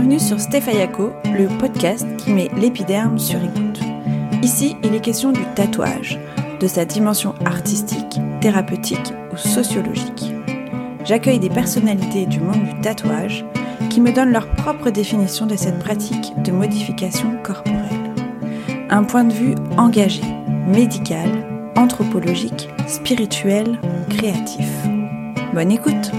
Bienvenue 0.00 0.18
sur 0.18 0.40
Stéphayako, 0.40 1.12
le 1.26 1.46
podcast 1.58 2.06
qui 2.16 2.32
met 2.32 2.48
l'épiderme 2.56 3.18
sur 3.18 3.36
écoute. 3.36 3.80
Ici, 4.40 4.74
il 4.82 4.94
est 4.94 5.00
question 5.02 5.30
du 5.30 5.42
tatouage, 5.54 6.18
de 6.58 6.66
sa 6.66 6.86
dimension 6.86 7.34
artistique, 7.44 8.18
thérapeutique 8.40 9.12
ou 9.30 9.36
sociologique. 9.36 10.32
J'accueille 11.04 11.38
des 11.38 11.50
personnalités 11.50 12.24
du 12.24 12.40
monde 12.40 12.64
du 12.64 12.80
tatouage 12.80 13.44
qui 13.90 14.00
me 14.00 14.10
donnent 14.10 14.32
leur 14.32 14.48
propre 14.52 14.88
définition 14.88 15.44
de 15.44 15.56
cette 15.56 15.78
pratique 15.78 16.32
de 16.42 16.50
modification 16.50 17.36
corporelle. 17.42 18.14
Un 18.88 19.04
point 19.04 19.24
de 19.24 19.34
vue 19.34 19.54
engagé, 19.76 20.22
médical, 20.66 21.28
anthropologique, 21.76 22.70
spirituel, 22.88 23.78
créatif. 24.08 24.66
Bonne 25.52 25.72
écoute 25.72 26.10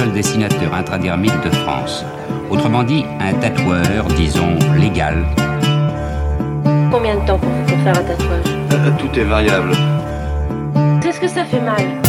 seul 0.00 0.12
dessinateur 0.12 0.72
intradermique 0.72 1.38
de 1.44 1.50
France. 1.50 2.06
Autrement 2.48 2.82
dit, 2.82 3.04
un 3.20 3.34
tatoueur, 3.34 4.06
disons, 4.16 4.56
légal. 4.78 5.26
Combien 6.90 7.16
de 7.16 7.26
temps 7.26 7.38
pour, 7.38 7.50
pour 7.66 7.78
faire 7.80 7.98
un 7.98 8.04
tatouage? 8.04 8.50
Euh, 8.72 8.90
Tout 8.98 9.18
est 9.18 9.24
variable. 9.24 9.72
Est-ce 11.06 11.20
que 11.20 11.28
ça 11.28 11.44
fait 11.44 11.60
mal? 11.60 11.99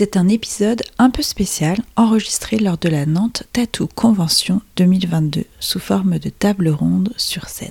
C'est 0.00 0.16
un 0.16 0.28
épisode 0.28 0.82
un 0.96 1.10
peu 1.10 1.20
spécial 1.20 1.76
enregistré 1.94 2.56
lors 2.56 2.78
de 2.78 2.88
la 2.88 3.04
Nantes 3.04 3.42
Tattoo 3.52 3.86
Convention 3.86 4.62
2022 4.76 5.44
sous 5.58 5.78
forme 5.78 6.18
de 6.18 6.30
table 6.30 6.70
ronde 6.70 7.12
sur 7.18 7.50
scène. 7.50 7.68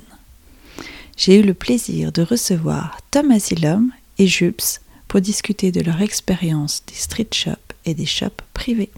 J'ai 1.16 1.40
eu 1.40 1.42
le 1.42 1.54
plaisir 1.54 2.12
de 2.12 2.22
recevoir 2.22 3.00
Tom 3.10 3.32
Asylum 3.32 3.90
et 4.18 4.28
Jups 4.28 4.80
pour 5.08 5.20
discuter 5.20 5.72
de 5.72 5.80
leur 5.80 6.00
expérience 6.02 6.84
des 6.86 6.94
street 6.94 7.30
shops 7.34 7.74
et 7.84 7.94
des 7.94 8.06
shops 8.06 8.44
privés. 8.54 8.92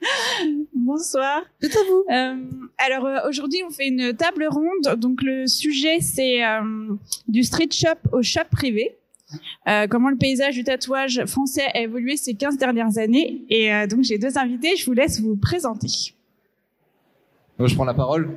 Bonsoir. 0.74 1.42
Tout 1.62 1.68
à 1.68 1.84
vous. 1.88 2.04
Euh, 2.10 2.44
alors 2.78 3.06
euh, 3.06 3.28
aujourd'hui, 3.28 3.62
on 3.64 3.70
fait 3.70 3.86
une 3.86 4.16
table 4.16 4.48
ronde. 4.50 4.98
Donc 4.98 5.22
le 5.22 5.46
sujet, 5.46 6.00
c'est 6.00 6.44
euh, 6.44 6.96
du 7.28 7.44
street 7.44 7.70
shop 7.70 8.10
au 8.10 8.24
shop 8.24 8.48
privé. 8.50 8.96
Euh, 9.68 9.86
comment 9.88 10.10
le 10.10 10.16
paysage 10.16 10.54
du 10.54 10.64
tatouage 10.64 11.24
français 11.26 11.66
a 11.74 11.80
évolué 11.80 12.16
ces 12.16 12.34
15 12.34 12.56
dernières 12.58 12.98
années. 12.98 13.44
Et 13.48 13.72
euh, 13.72 13.86
donc 13.86 14.02
j'ai 14.02 14.18
deux 14.18 14.38
invités. 14.38 14.76
Je 14.76 14.86
vous 14.86 14.92
laisse 14.92 15.20
vous 15.20 15.36
présenter. 15.36 15.88
Moi, 17.58 17.68
je 17.68 17.74
prends 17.74 17.84
la 17.84 17.94
parole. 17.94 18.36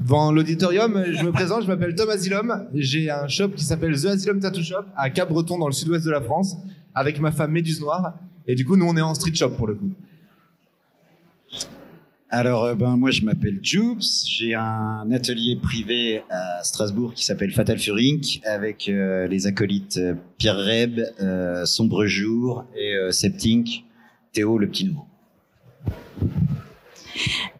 Devant 0.00 0.32
l'auditorium, 0.32 1.04
je 1.12 1.24
me 1.24 1.32
présente, 1.32 1.62
je 1.62 1.66
m'appelle 1.66 1.94
Tom 1.94 2.08
Asylum. 2.08 2.68
J'ai 2.72 3.10
un 3.10 3.26
shop 3.26 3.50
qui 3.50 3.64
s'appelle 3.64 4.00
The 4.00 4.06
Asylum 4.06 4.40
Tattoo 4.40 4.62
Shop 4.62 4.84
à 4.96 5.10
Cap-Breton 5.10 5.58
dans 5.58 5.66
le 5.66 5.72
sud-ouest 5.72 6.06
de 6.06 6.10
la 6.10 6.20
France 6.20 6.56
avec 6.94 7.20
ma 7.20 7.32
femme 7.32 7.50
Méduse 7.50 7.80
Noire. 7.80 8.14
Et 8.46 8.54
du 8.54 8.64
coup, 8.64 8.76
nous, 8.76 8.86
on 8.86 8.96
est 8.96 9.02
en 9.02 9.14
street 9.14 9.34
shop 9.34 9.50
pour 9.50 9.66
le 9.66 9.74
coup. 9.74 9.90
Alors, 12.30 12.64
euh, 12.64 12.74
ben, 12.74 12.96
moi, 12.96 13.10
je 13.10 13.22
m'appelle 13.22 13.58
Jubes. 13.62 14.02
J'ai 14.26 14.54
un 14.54 15.10
atelier 15.12 15.56
privé 15.56 16.22
à 16.28 16.62
Strasbourg 16.62 17.14
qui 17.14 17.24
s'appelle 17.24 17.52
Fatal 17.52 17.78
Furink 17.78 18.40
avec 18.44 18.88
euh, 18.88 19.26
les 19.26 19.46
acolytes 19.46 19.96
euh, 19.96 20.14
Pierre 20.36 20.58
Reb, 20.58 21.00
Sombre 21.64 22.04
Jour 22.06 22.66
et 22.76 22.94
euh, 22.94 23.10
Septink, 23.12 23.84
Théo 24.32 24.58
le 24.58 24.68
petit 24.68 24.84
nouveau. 24.84 25.06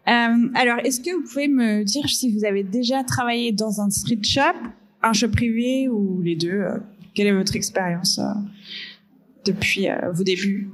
Alors, 0.05 0.79
est-ce 0.83 1.01
que 1.01 1.15
vous 1.15 1.23
pouvez 1.23 1.47
me 1.47 1.83
dire 1.83 2.07
si 2.09 2.31
vous 2.31 2.43
avez 2.43 2.63
déjà 2.63 3.03
travaillé 3.03 3.51
dans 3.51 3.81
un 3.81 3.89
street 3.91 4.23
shop, 4.23 4.41
un 5.03 5.13
shop 5.13 5.29
privé 5.29 5.87
ou 5.87 6.21
les 6.21 6.35
deux? 6.35 6.63
Quelle 7.13 7.27
est 7.27 7.33
votre 7.33 7.55
expérience 7.55 8.19
depuis 9.45 9.87
vos 10.13 10.23
débuts? 10.23 10.71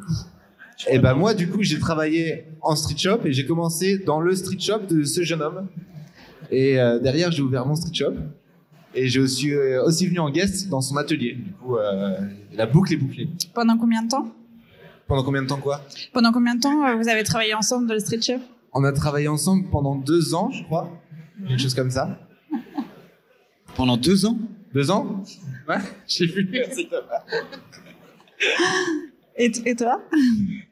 Et 0.90 1.00
ben 1.00 1.14
moi, 1.14 1.34
du 1.34 1.50
coup, 1.50 1.64
j'ai 1.64 1.80
travaillé 1.80 2.46
en 2.62 2.76
street 2.76 2.98
shop 2.98 3.20
et 3.26 3.34
j'ai 3.34 3.46
commencé 3.46 3.98
dans 3.98 4.20
le 4.20 4.36
street 4.36 4.60
shop 4.60 4.80
de 4.90 5.04
ce 5.04 5.24
jeune 5.24 5.42
homme. 5.42 5.68
Et 6.52 6.80
euh, 6.80 7.00
derrière, 7.00 7.32
j'ai 7.32 7.42
ouvert 7.42 7.66
mon 7.66 7.76
street 7.76 7.94
shop. 7.94 8.14
Et 8.96 9.10
j'ai 9.10 9.20
aussi, 9.20 9.52
euh, 9.52 9.84
aussi 9.86 10.08
venu 10.08 10.20
en 10.20 10.30
guest 10.30 10.70
dans 10.70 10.80
son 10.80 10.96
atelier. 10.96 11.34
Du 11.34 11.52
coup, 11.52 11.76
euh, 11.76 12.18
la 12.54 12.66
boucle 12.66 12.94
est 12.94 12.98
bouclée. 12.98 13.28
Pendant 13.54 13.78
combien 13.78 14.02
de 14.04 14.08
temps? 14.08 14.34
Pendant 15.08 15.24
combien 15.24 15.44
de 15.44 15.48
temps 15.48 15.60
quoi? 15.60 15.82
Pendant 16.14 16.32
combien 16.32 16.56
de 16.56 16.62
temps 16.62 16.86
euh, 16.86 16.96
vous 16.96 17.10
avez 17.10 17.24
travaillé 17.24 17.54
ensemble 17.54 17.88
dans 17.88 17.94
le 17.94 18.00
street 18.00 18.22
shop? 18.22 18.40
On 18.74 18.84
a 18.86 18.94
travaillé 18.94 19.28
ensemble 19.28 19.70
pendant 19.70 19.96
deux 19.96 20.34
ans, 20.34 20.50
je 20.50 20.64
crois. 20.64 20.90
Quelque 21.48 21.62
chose 21.62 21.76
comme 21.76 21.92
ça. 21.92 22.18
Pendant 23.76 23.98
deux 23.98 24.26
ans? 24.26 24.38
Deux 24.74 24.90
ans? 24.90 25.24
Ouais, 25.68 25.78
j'ai 26.08 26.26
vu. 26.26 26.50
et, 29.38 29.76
toi? 29.76 30.02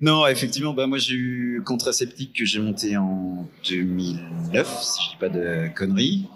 Non, 0.01 0.25
effectivement, 0.28 0.74
ben, 0.74 0.88
moi, 0.88 0.97
j'ai 0.97 1.16
eu 1.16 1.62
Contraceptique 1.66 2.34
que 2.34 2.46
j'ai 2.46 2.59
monté 2.59 2.97
en 2.97 3.47
2009, 3.69 4.81
si 4.81 5.03
je 5.03 5.09
dis 5.12 5.18
pas 5.19 5.29
de 5.29 5.69
conneries, 5.75 6.28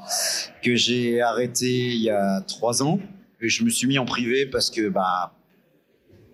que 0.64 0.76
j'ai 0.76 1.22
arrêté 1.22 1.68
il 1.68 2.02
y 2.02 2.10
a 2.10 2.42
trois 2.42 2.84
ans. 2.84 3.00
Et 3.42 3.50
je 3.50 3.64
me 3.64 3.70
suis 3.70 3.88
mis 3.88 3.98
en 3.98 4.06
privé 4.06 4.46
parce 4.46 4.70
que, 4.70 4.90
bah, 4.90 5.38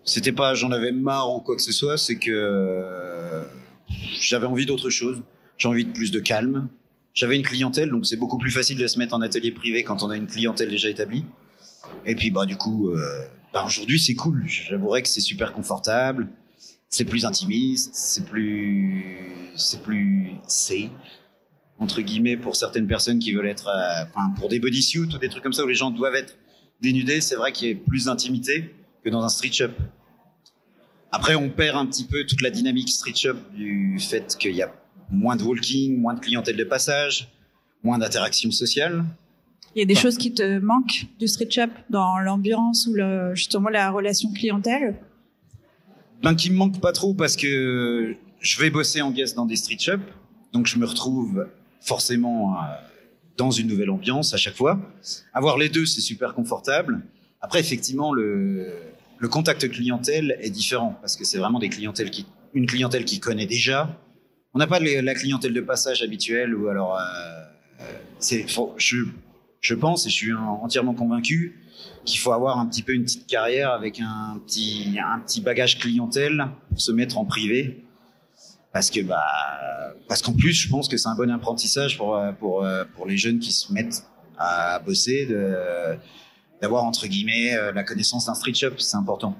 c'était 0.03 0.31
pas, 0.31 0.53
j'en 0.53 0.71
avais 0.71 0.91
marre 0.91 1.33
ou 1.33 1.39
quoi 1.39 1.55
que 1.55 1.61
ce 1.61 1.71
soit, 1.71 1.97
c'est 1.97 2.17
que 2.17 2.31
euh, 2.31 3.43
j'avais 4.19 4.47
envie 4.47 4.65
d'autre 4.65 4.89
chose. 4.89 5.21
J'ai 5.57 5.67
envie 5.67 5.85
de 5.85 5.91
plus 5.91 6.11
de 6.11 6.19
calme. 6.19 6.69
J'avais 7.13 7.35
une 7.35 7.43
clientèle, 7.43 7.91
donc 7.91 8.05
c'est 8.05 8.17
beaucoup 8.17 8.39
plus 8.39 8.51
facile 8.51 8.77
de 8.77 8.87
se 8.87 8.97
mettre 8.97 9.13
en 9.13 9.21
atelier 9.21 9.51
privé 9.51 9.83
quand 9.83 10.01
on 10.01 10.09
a 10.09 10.17
une 10.17 10.27
clientèle 10.27 10.69
déjà 10.69 10.89
établie. 10.89 11.25
Et 12.05 12.15
puis, 12.15 12.31
bah, 12.31 12.45
du 12.45 12.57
coup, 12.57 12.89
euh, 12.89 13.25
bah, 13.53 13.63
aujourd'hui, 13.65 13.99
c'est 13.99 14.15
cool. 14.15 14.43
J'avouerais 14.47 15.01
que 15.01 15.09
c'est 15.09 15.21
super 15.21 15.53
confortable. 15.53 16.27
C'est 16.89 17.05
plus 17.05 17.25
intimiste, 17.25 17.95
c'est 17.95 18.25
plus, 18.25 19.17
c'est 19.55 19.81
plus 19.81 20.33
safe 20.47 20.91
entre 21.79 22.01
guillemets 22.01 22.37
pour 22.37 22.55
certaines 22.55 22.87
personnes 22.87 23.19
qui 23.19 23.33
veulent 23.33 23.47
être, 23.47 23.67
euh, 23.67 24.05
pour 24.37 24.49
des 24.49 24.59
bodysuits 24.59 25.01
ou 25.01 25.17
des 25.17 25.29
trucs 25.29 25.43
comme 25.43 25.53
ça 25.53 25.63
où 25.63 25.67
les 25.67 25.75
gens 25.75 25.91
doivent 25.91 26.15
être 26.15 26.37
dénudés. 26.81 27.21
C'est 27.21 27.35
vrai 27.35 27.51
qu'il 27.51 27.67
y 27.67 27.71
a 27.71 27.75
plus 27.75 28.05
d'intimité 28.05 28.73
que 29.03 29.09
dans 29.09 29.23
un 29.23 29.29
street 29.29 29.51
shop. 29.51 29.71
Après, 31.11 31.35
on 31.35 31.49
perd 31.49 31.77
un 31.77 31.85
petit 31.85 32.05
peu 32.05 32.25
toute 32.25 32.41
la 32.41 32.49
dynamique 32.49 32.89
street 32.89 33.15
shop 33.15 33.35
du 33.53 33.99
fait 33.99 34.35
qu'il 34.39 34.55
y 34.55 34.63
a 34.63 34.73
moins 35.11 35.35
de 35.35 35.43
walking, 35.43 35.99
moins 35.99 36.15
de 36.15 36.19
clientèle 36.19 36.57
de 36.57 36.63
passage, 36.63 37.29
moins 37.83 37.99
d'interaction 37.99 38.49
sociale. 38.51 39.03
Il 39.75 39.79
y 39.79 39.81
a 39.81 39.85
des 39.85 39.95
choses 39.95 40.17
qui 40.17 40.33
te 40.33 40.59
manquent 40.59 41.07
du 41.19 41.27
street 41.27 41.49
shop 41.49 41.69
dans 41.89 42.19
l'ambiance 42.19 42.85
ou 42.87 42.93
le, 42.93 43.33
justement 43.33 43.69
la 43.69 43.89
relation 43.89 44.31
clientèle? 44.31 44.95
Ben, 46.21 46.35
qui 46.35 46.51
me 46.51 46.55
manque 46.55 46.79
pas 46.79 46.91
trop 46.91 47.13
parce 47.13 47.35
que 47.35 48.15
je 48.39 48.59
vais 48.59 48.69
bosser 48.69 49.01
en 49.01 49.11
guest 49.11 49.35
dans 49.35 49.45
des 49.45 49.55
street 49.55 49.79
shops, 49.79 50.03
donc 50.53 50.67
je 50.67 50.77
me 50.77 50.85
retrouve 50.85 51.47
forcément 51.81 52.53
euh, 52.55 52.57
dans 53.35 53.51
une 53.51 53.67
nouvelle 53.67 53.89
ambiance 53.89 54.33
à 54.33 54.37
chaque 54.37 54.55
fois. 54.55 54.79
Avoir 55.33 55.57
les 55.57 55.69
deux, 55.69 55.85
c'est 55.85 56.01
super 56.01 56.33
confortable. 56.33 57.01
Après, 57.41 57.59
effectivement, 57.59 58.13
le, 58.13 58.67
le 59.17 59.27
contact 59.27 59.67
clientèle 59.69 60.37
est 60.39 60.49
différent 60.51 60.95
parce 61.01 61.17
que 61.17 61.25
c'est 61.25 61.39
vraiment 61.39 61.59
des 61.59 61.69
clientèles 61.69 62.11
qui, 62.11 62.25
une 62.53 62.67
clientèle 62.67 63.05
qui 63.05 63.19
connaît 63.19 63.47
déjà. 63.47 63.99
On 64.53 64.59
n'a 64.59 64.67
pas 64.67 64.79
les- 64.79 65.01
la 65.01 65.15
clientèle 65.15 65.53
de 65.53 65.61
passage 65.61 66.03
habituelle 66.03 66.53
ou 66.55 66.67
alors, 66.67 66.95
euh, 66.95 67.01
euh, 67.81 67.83
c'est, 68.19 68.45
je, 68.77 68.97
je 69.63 69.73
pense 69.73 70.05
et 70.05 70.09
je 70.09 70.13
suis 70.15 70.33
en- 70.33 70.61
entièrement 70.63 70.93
convaincu 70.93 71.59
qu'il 72.05 72.19
faut 72.19 72.31
avoir 72.33 72.59
un 72.59 72.65
petit 72.67 72.83
peu 72.83 72.93
une 72.93 73.03
petite 73.03 73.25
carrière 73.27 73.71
avec 73.71 73.99
un 73.99 74.39
petit, 74.45 74.97
un 75.03 75.19
petit 75.19 75.41
bagage 75.41 75.79
clientèle 75.79 76.45
pour 76.69 76.79
se 76.79 76.91
mettre 76.91 77.17
en 77.17 77.25
privé. 77.25 77.83
Parce 78.73 78.89
que, 78.91 78.99
bah, 79.01 79.23
parce 80.07 80.21
qu'en 80.21 80.33
plus, 80.33 80.51
je 80.53 80.67
pense 80.69 80.87
que 80.89 80.97
c'est 80.97 81.07
un 81.07 81.15
bon 81.15 81.31
apprentissage 81.31 81.97
pour, 81.97 82.15
euh, 82.17 82.31
pour, 82.33 82.63
euh, 82.63 82.83
pour 82.95 83.05
les 83.07 83.17
jeunes 83.17 83.39
qui 83.39 83.51
se 83.53 83.71
mettent 83.71 84.03
à 84.37 84.79
bosser, 84.79 85.25
de, 85.27 85.55
d'avoir, 86.61 86.83
entre 86.83 87.07
guillemets, 87.07 87.55
euh, 87.55 87.71
la 87.71 87.83
connaissance 87.83 88.25
d'un 88.25 88.33
street 88.33 88.53
shop. 88.55 88.71
C'est 88.79 88.97
important. 88.97 89.37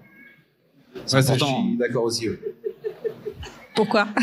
C'est 1.06 1.18
Ouais, 1.18 1.22
ça, 1.24 1.36
je 1.36 1.44
important. 1.44 1.64
suis 1.68 1.78
d'accord 1.78 2.04
aussi. 2.06 2.30
ouais. 2.30 2.40
Pourquoi? 3.76 4.08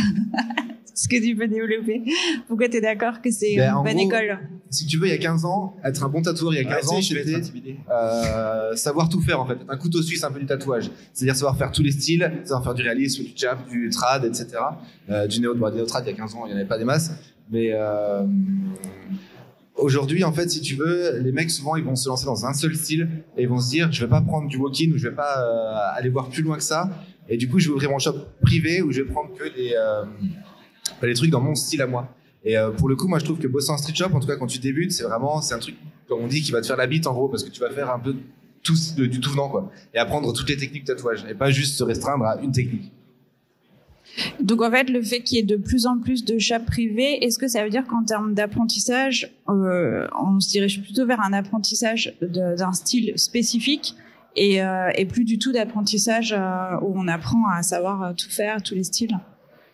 Est-ce 0.95 1.09
que 1.09 1.17
tu 1.17 1.35
peux 1.35 1.49
développer 1.49 2.03
Pourquoi 2.47 2.69
tu 2.69 2.77
es 2.77 2.81
d'accord 2.81 3.21
que 3.21 3.31
c'est 3.31 3.57
Ben, 3.57 3.75
une 3.77 3.83
bonne 3.85 3.97
gros, 3.97 4.07
école? 4.07 4.39
Si 4.71 4.87
tu 4.87 4.99
veux, 4.99 5.07
il 5.07 5.11
y 5.11 5.15
a 5.15 5.19
15 5.19 5.45
ans, 5.45 5.77
être 5.85 6.05
un 6.05 6.09
bon 6.09 6.23
tatoueur 6.23 6.55
il 6.55 6.57
y 6.57 6.61
a 6.61 6.65
15 6.65 6.89
ans, 6.91 7.03
c'était 7.03 7.43
euh, 7.91 8.77
savoir 8.77 9.09
tout 9.09 9.21
faire 9.21 9.41
en 9.41 9.47
fait. 9.47 9.59
Un 9.69 9.77
couteau 9.77 10.01
suisse 10.01 10.23
un 10.23 10.31
peu 10.31 10.39
du 10.39 10.47
tatouage. 10.47 10.91
C'est-à-dire 11.13 11.35
savoir 11.35 11.57
faire 11.57 11.73
tous 11.73 11.83
les 11.83 11.91
styles, 11.91 12.33
savoir 12.45 12.63
faire 12.63 12.75
du 12.75 12.83
réalisme, 12.83 13.25
du 13.25 13.33
jab, 13.35 13.59
du 13.69 13.91
trad, 13.91 14.25
etc. 14.25 14.47
Euh, 15.11 15.27
du 15.27 15.41
néo, 15.41 15.55
bon, 15.55 15.71
du 15.71 15.77
néo 15.77 15.87
trad 15.87 16.05
il 16.07 16.11
y 16.11 16.15
a 16.15 16.17
15 16.17 16.35
ans, 16.37 16.43
il 16.47 16.49
n'y 16.49 16.55
en 16.55 16.57
avait 16.57 16.69
pas 16.69 16.79
des 16.79 16.85
masses. 16.85 17.11
Mais 17.51 17.71
euh, 17.73 18.25
Aujourd'hui, 19.81 20.25
en 20.25 20.33
fait, 20.33 20.51
si 20.51 20.61
tu 20.61 20.75
veux, 20.75 21.19
les 21.21 21.33
mecs 21.33 21.51
souvent 21.51 21.75
ils 21.75 21.85
vont 21.85 21.97
se 21.97 22.07
lancer 22.07 22.27
dans 22.27 22.45
un 22.45 22.53
seul 22.53 22.77
style 22.77 23.09
et 23.37 23.43
ils 23.43 23.49
vont 23.49 23.61
se 23.61 23.71
dire 23.71 23.91
je 23.91 24.05
vais 24.05 24.11
pas 24.11 24.21
prendre 24.21 24.47
du 24.47 24.59
walk-in 24.59 24.91
ou 24.93 24.99
je 24.99 25.09
vais 25.09 25.15
pas 25.15 25.43
euh, 25.43 25.99
aller 25.99 26.11
voir 26.11 26.29
plus 26.29 26.43
loin 26.43 26.57
que 26.59 26.63
ça. 26.63 26.91
Et 27.29 27.39
du 27.39 27.49
coup, 27.49 27.59
je 27.59 27.69
vais 27.69 27.75
ouvrir 27.75 27.91
mon 27.91 27.99
shop 27.99 28.15
privé 28.43 28.83
où 28.83 28.93
je 28.93 29.03
vais 29.03 29.09
prendre 29.09 29.33
que 29.35 29.45
des 29.45 29.73
euh, 29.75 30.05
les 31.03 31.15
trucs 31.15 31.31
dans 31.31 31.41
mon 31.41 31.55
style 31.55 31.81
à 31.81 31.87
moi. 31.87 32.15
Et 32.45 32.57
euh, 32.57 32.71
pour 32.71 32.89
le 32.89 32.97
coup, 32.97 33.07
moi, 33.07 33.19
je 33.19 33.25
trouve 33.25 33.39
que 33.39 33.47
bosser 33.47 33.71
en 33.71 33.77
street 33.77 33.95
shop, 33.95 34.15
en 34.15 34.21
tout 34.21 34.27
cas 34.27 34.37
quand 34.37 34.47
tu 34.47 34.59
débutes, 34.59 34.93
c'est 34.93 35.05
vraiment 35.05 35.41
c'est 35.43 35.55
un 35.55 35.59
truc 35.59 35.77
comme 36.09 36.21
on 36.21 36.27
dit 36.27 36.43
qui 36.43 36.53
va 36.53 36.61
te 36.61 36.67
faire 36.67 36.77
la 36.77 36.87
bite 36.87 37.07
en 37.07 37.13
gros 37.13 37.29
parce 37.29 37.45
que 37.45 37.51
tu 37.51 37.61
vas 37.61 37.71
faire 37.71 37.91
un 37.91 37.99
peu 37.99 38.17
tout 38.63 38.75
du 38.97 39.21
tout 39.21 39.31
venant 39.31 39.49
quoi 39.49 39.71
et 39.95 39.99
apprendre 39.99 40.33
toutes 40.33 40.49
les 40.49 40.57
techniques 40.57 40.85
de 40.87 40.93
tatouage 40.93 41.25
et 41.31 41.35
pas 41.35 41.51
juste 41.51 41.77
se 41.79 41.85
restreindre 41.85 42.25
à 42.25 42.41
une 42.43 42.53
technique. 42.53 42.93
Donc 44.41 44.61
en 44.61 44.71
fait, 44.71 44.91
le 44.91 45.03
fait 45.03 45.21
qu'il 45.21 45.37
y 45.37 45.41
ait 45.41 45.45
de 45.45 45.57
plus 45.57 45.87
en 45.87 45.99
plus 45.99 46.25
de 46.25 46.39
shops 46.39 46.67
privés, 46.67 47.25
est-ce 47.25 47.39
que 47.39 47.47
ça 47.47 47.63
veut 47.63 47.71
dire 47.71 47.87
qu'en 47.87 48.03
termes 48.05 48.35
d'apprentissage, 48.35 49.31
euh, 49.49 50.09
on 50.21 50.41
se 50.41 50.49
dirige 50.49 50.83
plutôt 50.83 51.07
vers 51.07 51.21
un 51.21 51.33
apprentissage 51.33 52.17
d'un 52.21 52.73
style 52.73 53.13
spécifique 53.17 53.95
et, 54.35 54.63
euh, 54.63 54.91
et 54.97 55.05
plus 55.07 55.25
du 55.25 55.39
tout 55.39 55.53
d'apprentissage 55.53 56.33
où 56.83 56.93
on 56.99 57.07
apprend 57.07 57.49
à 57.51 57.63
savoir 57.63 58.15
tout 58.17 58.31
faire, 58.31 58.63
tous 58.63 58.75
les 58.75 58.85
styles? 58.85 59.17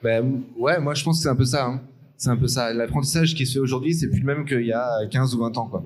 Ben, 0.03 0.43
ouais, 0.59 0.79
moi 0.81 0.93
je 0.95 1.03
pense 1.03 1.19
que 1.19 1.23
c'est 1.23 1.29
un 1.31 1.37
peu 1.37 1.47
ça. 1.47 1.65
hein. 1.65 1.81
C'est 2.17 2.31
un 2.31 2.37
peu 2.37 2.49
ça. 2.49 2.73
L'apprentissage 2.73 3.35
qui 3.35 3.47
se 3.47 3.55
fait 3.55 3.59
aujourd'hui, 3.59 3.95
c'est 3.95 4.09
plus 4.09 4.21
le 4.21 4.27
même 4.27 4.47
qu'il 4.47 4.65
y 4.65 4.73
a 4.73 5.07
15 5.11 5.35
ou 5.35 5.41
20 5.41 5.59
ans. 5.59 5.67
Quoi. 5.67 5.85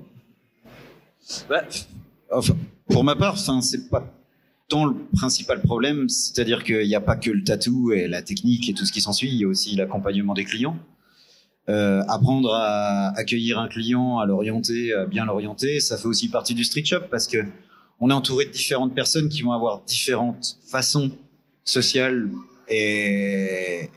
Bah, 1.49 1.63
pour 2.87 3.03
ma 3.03 3.15
part, 3.15 3.37
c'est 3.37 3.89
pas 3.89 4.05
tant 4.67 4.85
le 4.85 4.95
principal 5.13 5.61
problème, 5.61 6.07
c'est-à-dire 6.07 6.63
qu'il 6.63 6.87
n'y 6.87 6.95
a 6.95 7.01
pas 7.01 7.17
que 7.17 7.29
le 7.29 7.43
tatou 7.43 7.91
et 7.91 8.07
la 8.07 8.21
technique 8.21 8.69
et 8.69 8.73
tout 8.73 8.85
ce 8.85 8.93
qui 8.93 9.01
s'ensuit, 9.01 9.27
il 9.29 9.35
y 9.35 9.43
a 9.43 9.47
aussi 9.47 9.75
l'accompagnement 9.75 10.33
des 10.33 10.45
clients. 10.45 10.77
Euh, 11.67 12.01
apprendre 12.07 12.53
à 12.53 13.09
accueillir 13.17 13.59
un 13.59 13.67
client, 13.67 14.19
à 14.19 14.25
l'orienter, 14.25 14.93
à 14.93 15.05
bien 15.05 15.25
l'orienter, 15.25 15.81
ça 15.81 15.97
fait 15.97 16.07
aussi 16.07 16.29
partie 16.29 16.55
du 16.55 16.63
street 16.63 16.85
shop 16.85 17.01
parce 17.11 17.27
que 17.27 17.39
on 17.99 18.09
est 18.09 18.13
entouré 18.13 18.45
de 18.45 18.51
différentes 18.51 18.95
personnes 18.95 19.27
qui 19.27 19.41
vont 19.41 19.51
avoir 19.51 19.81
différentes 19.81 20.57
façons 20.65 21.11
sociales 21.65 22.29
et 22.69 23.89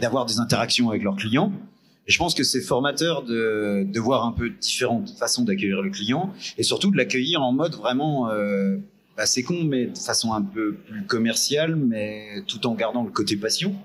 d'avoir 0.00 0.26
des 0.26 0.38
interactions 0.38 0.90
avec 0.90 1.02
leurs 1.02 1.16
clients. 1.16 1.52
Et 2.08 2.12
je 2.12 2.18
pense 2.18 2.34
que 2.34 2.42
c'est 2.42 2.62
formateur 2.62 3.22
de, 3.22 3.98
voir 4.00 4.24
un 4.24 4.32
peu 4.32 4.48
différentes 4.48 5.10
façons 5.18 5.44
d'accueillir 5.44 5.82
le 5.82 5.90
client 5.90 6.32
et 6.56 6.62
surtout 6.62 6.90
de 6.90 6.96
l'accueillir 6.96 7.42
en 7.42 7.52
mode 7.52 7.74
vraiment, 7.74 8.30
euh, 8.30 8.78
bah, 9.16 9.26
c'est 9.26 9.42
con, 9.42 9.64
mais 9.64 9.88
de 9.88 9.98
façon 9.98 10.32
un 10.32 10.40
peu 10.40 10.74
plus 10.74 11.04
commerciale, 11.04 11.76
mais 11.76 12.42
tout 12.46 12.66
en 12.66 12.74
gardant 12.74 13.04
le 13.04 13.10
côté 13.10 13.36
passion. 13.36 13.76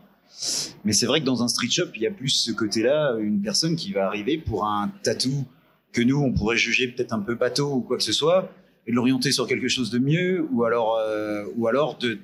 Mais 0.86 0.94
c'est 0.94 1.06
vrai 1.06 1.20
que 1.20 1.26
dans 1.26 1.44
un 1.44 1.50
street 1.50 1.70
shop, 1.70 1.88
il 1.96 2.02
y 2.02 2.08
a 2.08 2.12
plus 2.12 2.30
ce 2.30 2.52
côté-là, 2.54 3.18
une 3.20 3.42
personne 3.42 3.76
qui 3.76 3.92
va 3.92 4.08
arriver 4.08 4.38
pour 4.38 4.66
un 4.66 4.90
tatou 5.04 5.46
que 5.92 6.02
nous, 6.02 6.18
on 6.18 6.32
pourrait 6.32 6.58
juger 6.58 6.88
peut-être 6.88 7.14
un 7.14 7.20
peu 7.20 7.36
bateau 7.36 7.74
ou 7.74 7.82
quoi 7.82 7.98
que 7.98 8.04
ce 8.04 8.14
soit, 8.14 8.50
et 8.88 8.94
l'orienter 8.94 9.34
sur 9.34 9.48
quelque 9.48 9.68
chose 9.68 9.92
de 9.92 10.00
mieux, 10.00 10.48
ou 10.52 10.64
alors, 10.64 10.96
euh, 10.98 11.44
ou 11.58 11.68
alors 11.68 11.98
de 11.98 12.20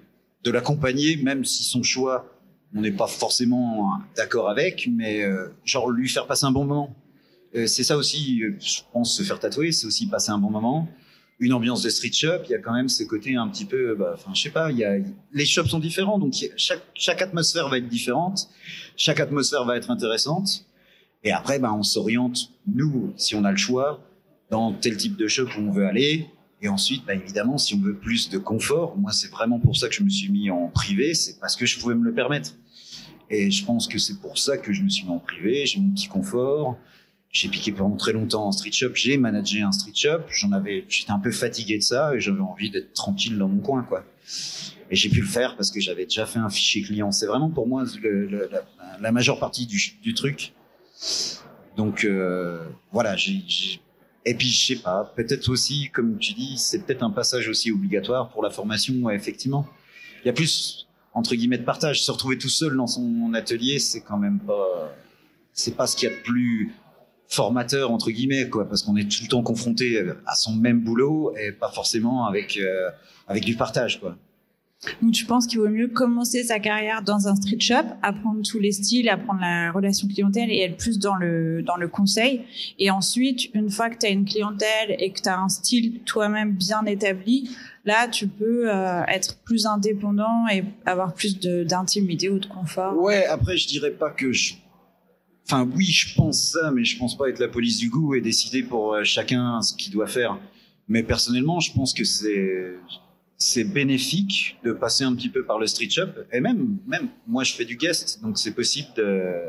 l'accompagner, 0.49 1.17
même 1.17 1.43
si 1.43 1.63
son 1.63 1.83
choix, 1.83 2.38
on 2.75 2.81
n'est 2.81 2.91
pas 2.91 3.07
forcément 3.07 3.99
d'accord 4.15 4.49
avec, 4.49 4.87
mais 4.91 5.23
euh, 5.23 5.47
genre 5.65 5.89
lui 5.89 6.07
faire 6.07 6.27
passer 6.27 6.45
un 6.45 6.51
bon 6.51 6.65
moment. 6.65 6.95
Euh, 7.55 7.65
c'est 7.65 7.83
ça 7.83 7.97
aussi, 7.97 8.43
euh, 8.43 8.55
je 8.59 8.81
pense, 8.93 9.17
se 9.17 9.23
faire 9.23 9.39
tatouer, 9.39 9.71
c'est 9.71 9.87
aussi 9.87 10.07
passer 10.07 10.29
un 10.31 10.37
bon 10.37 10.51
moment. 10.51 10.87
Une 11.39 11.53
ambiance 11.53 11.81
de 11.81 11.89
street 11.89 12.11
shop, 12.13 12.43
il 12.45 12.51
y 12.51 12.55
a 12.55 12.59
quand 12.59 12.73
même 12.73 12.89
ce 12.89 13.03
côté 13.03 13.35
un 13.35 13.47
petit 13.47 13.65
peu, 13.65 13.95
bah, 13.95 14.11
enfin, 14.13 14.31
je 14.33 14.41
sais 14.41 14.49
pas, 14.49 14.71
y 14.71 14.83
a, 14.83 14.97
les 15.33 15.45
shops 15.45 15.69
sont 15.69 15.79
différents, 15.79 16.19
donc 16.19 16.33
chaque, 16.57 16.83
chaque 16.93 17.21
atmosphère 17.21 17.69
va 17.69 17.77
être 17.77 17.87
différente, 17.87 18.49
chaque 18.97 19.19
atmosphère 19.19 19.63
va 19.65 19.77
être 19.77 19.89
intéressante. 19.89 20.65
Et 21.23 21.31
après, 21.31 21.59
bah, 21.59 21.73
on 21.73 21.83
s'oriente, 21.83 22.51
nous, 22.67 23.13
si 23.17 23.35
on 23.35 23.45
a 23.45 23.51
le 23.51 23.57
choix, 23.57 24.01
dans 24.49 24.73
tel 24.73 24.97
type 24.97 25.15
de 25.15 25.27
shop 25.27 25.47
où 25.57 25.61
on 25.61 25.71
veut 25.71 25.85
aller. 25.85 26.27
Et 26.61 26.67
ensuite, 26.67 27.05
bah, 27.05 27.13
évidemment, 27.15 27.57
si 27.57 27.73
on 27.75 27.79
veut 27.79 27.95
plus 27.95 28.29
de 28.29 28.37
confort, 28.37 28.97
moi, 28.97 29.11
c'est 29.11 29.29
vraiment 29.31 29.59
pour 29.59 29.77
ça 29.77 29.87
que 29.87 29.95
je 29.95 30.03
me 30.03 30.09
suis 30.09 30.29
mis 30.29 30.49
en 30.49 30.67
privé, 30.67 31.13
c'est 31.13 31.39
parce 31.39 31.55
que 31.55 31.65
je 31.65 31.79
pouvais 31.79 31.95
me 31.95 32.03
le 32.03 32.13
permettre. 32.13 32.51
Et 33.29 33.49
je 33.51 33.63
pense 33.63 33.87
que 33.87 33.97
c'est 33.99 34.19
pour 34.19 34.37
ça 34.37 34.57
que 34.57 34.73
je 34.73 34.81
me 34.81 34.89
suis 34.89 35.05
mis 35.05 35.11
en 35.11 35.19
privé, 35.19 35.65
j'ai 35.65 35.79
mon 35.79 35.91
petit 35.91 36.07
confort. 36.07 36.77
J'ai 37.31 37.47
piqué 37.47 37.71
pendant 37.71 37.95
très 37.95 38.11
longtemps 38.11 38.47
en 38.47 38.51
street 38.51 38.71
shop, 38.71 38.95
j'ai 38.95 39.17
managé 39.17 39.61
un 39.61 39.71
street 39.71 39.91
shop, 39.93 40.21
j'en 40.31 40.51
avais, 40.51 40.83
j'étais 40.89 41.11
un 41.11 41.19
peu 41.19 41.31
fatigué 41.31 41.77
de 41.77 41.83
ça 41.83 42.15
et 42.15 42.19
j'avais 42.19 42.39
envie 42.39 42.71
d'être 42.71 42.93
tranquille 42.93 43.37
dans 43.37 43.47
mon 43.47 43.59
coin, 43.59 43.83
quoi. 43.83 44.03
Et 44.89 44.95
j'ai 44.95 45.09
pu 45.09 45.21
le 45.21 45.27
faire 45.27 45.55
parce 45.55 45.69
que 45.69 45.79
j'avais 45.79 46.05
déjà 46.05 46.25
fait 46.25 46.39
un 46.39 46.49
fichier 46.49 46.81
client. 46.81 47.11
C'est 47.11 47.27
vraiment 47.27 47.51
pour 47.51 47.67
moi 47.67 47.83
le- 48.01 48.25
le- 48.25 48.49
la, 48.51 48.63
la 48.99 49.11
majeure 49.11 49.39
partie 49.39 49.67
du, 49.67 49.79
du 50.01 50.15
truc. 50.15 50.53
Donc 51.77 52.03
euh, 52.03 52.65
voilà, 52.91 53.15
j'ai, 53.15 53.43
j'ai- 53.47 53.79
et 54.25 54.33
puis 54.33 54.47
je 54.47 54.73
sais 54.73 54.81
pas, 54.81 55.11
peut-être 55.15 55.49
aussi, 55.49 55.89
comme 55.91 56.17
tu 56.17 56.33
dis, 56.33 56.57
c'est 56.57 56.85
peut-être 56.85 57.03
un 57.03 57.09
passage 57.09 57.47
aussi 57.47 57.71
obligatoire 57.71 58.29
pour 58.29 58.43
la 58.43 58.49
formation. 58.49 59.09
effectivement, 59.09 59.65
il 60.23 60.27
y 60.27 60.29
a 60.29 60.33
plus 60.33 60.87
entre 61.13 61.35
guillemets 61.35 61.57
de 61.57 61.63
partage. 61.63 62.03
Se 62.03 62.11
retrouver 62.11 62.37
tout 62.37 62.49
seul 62.49 62.75
dans 62.75 62.87
son 62.87 63.33
atelier, 63.33 63.79
c'est 63.79 64.01
quand 64.01 64.17
même 64.17 64.39
pas, 64.39 64.93
c'est 65.53 65.75
pas 65.75 65.87
ce 65.87 65.95
qu'il 65.95 66.09
y 66.09 66.11
a 66.11 66.15
de 66.15 66.21
plus 66.21 66.73
formateur 67.27 67.91
entre 67.91 68.09
guillemets 68.09 68.49
quoi, 68.49 68.67
parce 68.67 68.81
qu'on 68.81 68.95
est 68.97 69.09
tout 69.09 69.23
le 69.23 69.27
temps 69.27 69.43
confronté 69.43 70.03
à 70.25 70.35
son 70.35 70.55
même 70.55 70.81
boulot 70.81 71.35
et 71.37 71.51
pas 71.51 71.69
forcément 71.69 72.25
avec 72.25 72.57
euh, 72.57 72.89
avec 73.27 73.45
du 73.45 73.55
partage 73.55 73.99
quoi. 73.99 74.17
Donc 75.01 75.11
tu 75.11 75.25
penses 75.25 75.45
qu'il 75.45 75.59
vaut 75.59 75.67
mieux 75.67 75.89
commencer 75.89 76.43
sa 76.43 76.59
carrière 76.59 77.01
dans 77.01 77.27
un 77.27 77.35
street 77.35 77.59
shop, 77.59 77.83
apprendre 78.01 78.41
tous 78.49 78.59
les 78.59 78.71
styles, 78.71 79.09
apprendre 79.09 79.41
la 79.41 79.71
relation 79.71 80.07
clientèle 80.07 80.49
et 80.51 80.59
être 80.59 80.77
plus 80.77 80.99
dans 80.99 81.15
le 81.15 81.61
dans 81.61 81.75
le 81.75 81.89
conseil. 81.89 82.43
Et 82.77 82.89
ensuite, 82.89 83.53
une 83.53 83.69
fois 83.69 83.89
que 83.89 83.97
tu 83.97 84.05
as 84.05 84.09
une 84.09 84.23
clientèle 84.23 84.95
et 84.97 85.11
que 85.11 85.21
tu 85.21 85.27
as 85.27 85.37
un 85.37 85.49
style 85.49 85.99
toi-même 86.05 86.53
bien 86.53 86.85
établi, 86.85 87.49
là 87.83 88.07
tu 88.07 88.27
peux 88.27 88.73
euh, 88.73 89.03
être 89.07 89.37
plus 89.39 89.65
indépendant 89.65 90.47
et 90.47 90.63
avoir 90.85 91.13
plus 91.13 91.37
d'intimité 91.39 92.29
ou 92.29 92.39
de 92.39 92.45
confort. 92.45 92.97
Ouais, 92.97 93.25
après 93.25 93.57
je 93.57 93.67
dirais 93.67 93.91
pas 93.91 94.11
que 94.11 94.31
je 94.31 94.53
Enfin 95.45 95.67
oui, 95.75 95.85
je 95.85 96.13
pense 96.15 96.51
ça, 96.51 96.71
mais 96.71 96.85
je 96.85 96.97
pense 96.99 97.17
pas 97.17 97.27
être 97.27 97.39
la 97.39 97.47
police 97.47 97.79
du 97.79 97.89
goût 97.89 98.13
et 98.13 98.21
décider 98.21 98.61
pour 98.61 98.93
euh, 98.93 99.03
chacun 99.03 99.63
ce 99.63 99.73
qu'il 99.73 99.91
doit 99.91 100.05
faire. 100.05 100.37
Mais 100.87 101.01
personnellement, 101.01 101.59
je 101.59 101.73
pense 101.73 101.91
que 101.91 102.03
c'est 102.03 102.75
c'est 103.39 103.63
bénéfique 103.63 104.57
de 104.65 104.73
passer 104.73 105.05
un 105.05 105.15
petit 105.15 105.29
peu 105.29 105.45
par 105.45 105.59
le 105.59 105.65
street 105.65 105.89
shop. 105.89 106.09
Et 106.33 106.41
même 106.41 106.77
même 106.85 107.07
moi 107.25 107.43
je 107.45 107.53
fais 107.53 107.65
du 107.65 107.77
guest 107.77 108.21
donc 108.21 108.37
c'est 108.37 108.53
possible 108.53 108.89
de 108.97 109.45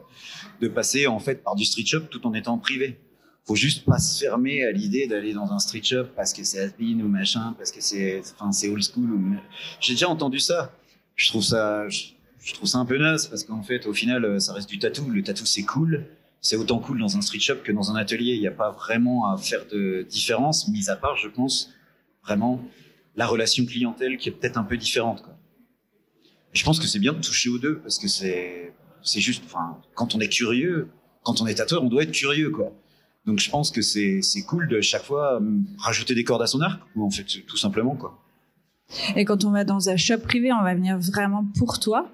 de 0.60 0.68
passer 0.68 1.08
en 1.08 1.18
fait 1.18 1.42
par 1.42 1.56
du 1.56 1.64
street 1.64 1.86
shop 1.86 2.02
tout 2.10 2.24
en 2.26 2.32
étant 2.32 2.56
privé. 2.56 2.98
Faut 3.46 3.56
juste 3.56 3.84
pas 3.84 3.98
se 3.98 4.24
fermer 4.24 4.64
à 4.64 4.70
l'idée 4.70 5.08
d'aller 5.08 5.32
dans 5.32 5.50
un 5.50 5.58
street 5.58 5.82
shop 5.82 6.04
parce 6.14 6.32
que 6.32 6.44
c'est 6.44 6.60
has-been 6.60 7.02
ou 7.02 7.08
machin 7.08 7.54
parce 7.58 7.72
que 7.72 7.80
c'est 7.80 8.22
enfin 8.38 8.52
c'est 8.52 8.68
old 8.68 8.82
school 8.82 9.10
j'ai 9.80 9.94
déjà 9.94 10.08
entendu 10.08 10.38
ça. 10.38 10.72
Je 11.16 11.28
trouve 11.28 11.42
ça 11.42 11.88
je, 11.88 12.12
je 12.38 12.54
trouve 12.54 12.68
ça 12.68 12.78
un 12.78 12.86
peu 12.86 12.96
naze 12.96 13.26
parce 13.26 13.42
qu'en 13.42 13.62
fait 13.62 13.86
au 13.86 13.92
final 13.92 14.24
euh, 14.24 14.38
ça 14.38 14.52
reste 14.52 14.70
du 14.70 14.78
tatou. 14.78 15.10
Le 15.10 15.22
tatou 15.24 15.46
c'est 15.46 15.64
cool. 15.64 16.06
C'est 16.42 16.56
autant 16.56 16.78
cool 16.78 17.00
dans 17.00 17.16
un 17.16 17.22
street 17.22 17.40
shop 17.40 17.56
que 17.64 17.72
dans 17.72 17.90
un 17.90 17.96
atelier. 17.96 18.34
Il 18.34 18.40
n'y 18.40 18.46
a 18.46 18.52
pas 18.52 18.70
vraiment 18.70 19.26
à 19.32 19.36
faire 19.36 19.66
de 19.66 20.06
différence 20.08 20.68
mis 20.68 20.88
à 20.90 20.94
part 20.94 21.16
je 21.16 21.28
pense 21.28 21.72
vraiment 22.22 22.62
la 23.16 23.26
relation 23.26 23.64
clientèle 23.66 24.16
qui 24.16 24.28
est 24.28 24.32
peut-être 24.32 24.56
un 24.56 24.64
peu 24.64 24.76
différente. 24.76 25.22
Je 26.52 26.64
pense 26.64 26.80
que 26.80 26.86
c'est 26.86 26.98
bien 26.98 27.12
de 27.12 27.20
toucher 27.20 27.48
aux 27.48 27.58
deux 27.58 27.78
parce 27.78 27.98
que 27.98 28.08
c'est 28.08 28.72
c'est 29.02 29.20
juste, 29.20 29.44
enfin, 29.46 29.78
quand 29.94 30.14
on 30.14 30.20
est 30.20 30.28
curieux, 30.28 30.88
quand 31.22 31.40
on 31.40 31.46
est 31.46 31.54
tatoueur, 31.54 31.82
on 31.82 31.88
doit 31.88 32.02
être 32.02 32.12
curieux, 32.12 32.50
quoi. 32.50 32.72
Donc 33.26 33.38
je 33.38 33.50
pense 33.50 33.70
que 33.70 33.82
c'est 33.82 34.20
cool 34.46 34.68
de 34.68 34.80
chaque 34.80 35.04
fois 35.04 35.36
hum, 35.36 35.64
rajouter 35.78 36.14
des 36.14 36.24
cordes 36.24 36.42
à 36.42 36.46
son 36.46 36.60
arc, 36.60 36.82
ou 36.96 37.04
en 37.04 37.10
fait 37.10 37.24
tout 37.46 37.56
simplement, 37.56 37.96
quoi. 37.96 38.18
Et 39.14 39.24
quand 39.24 39.44
on 39.44 39.50
va 39.50 39.64
dans 39.64 39.88
un 39.88 39.96
shop 39.96 40.18
privé, 40.18 40.52
on 40.52 40.62
va 40.62 40.74
venir 40.74 40.98
vraiment 40.98 41.46
pour 41.58 41.78
toi, 41.78 42.10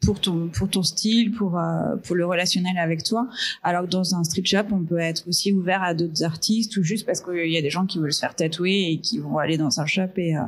pour 0.00 0.20
ton, 0.20 0.82
style, 0.82 1.32
pour, 1.32 1.58
euh, 1.58 1.96
pour 2.04 2.16
le 2.16 2.24
relationnel 2.24 2.78
avec 2.78 3.02
toi. 3.02 3.28
Alors 3.62 3.82
que 3.82 3.90
dans 3.90 4.14
un 4.14 4.24
street 4.24 4.44
shop, 4.44 4.66
on 4.72 4.82
peut 4.82 4.98
être 4.98 5.28
aussi 5.28 5.52
ouvert 5.52 5.82
à 5.82 5.94
d'autres 5.94 6.22
artistes 6.22 6.76
ou 6.76 6.82
juste 6.82 7.04
parce 7.04 7.20
qu'il 7.20 7.50
y 7.50 7.56
a 7.56 7.62
des 7.62 7.70
gens 7.70 7.84
qui 7.84 7.98
veulent 7.98 8.12
se 8.12 8.20
faire 8.20 8.34
tatouer 8.34 8.92
et 8.92 8.98
qui 9.00 9.18
vont 9.18 9.38
aller 9.38 9.56
dans 9.56 9.80
un 9.80 9.86
shop 9.86 10.16
et 10.16 10.36
euh, 10.36 10.42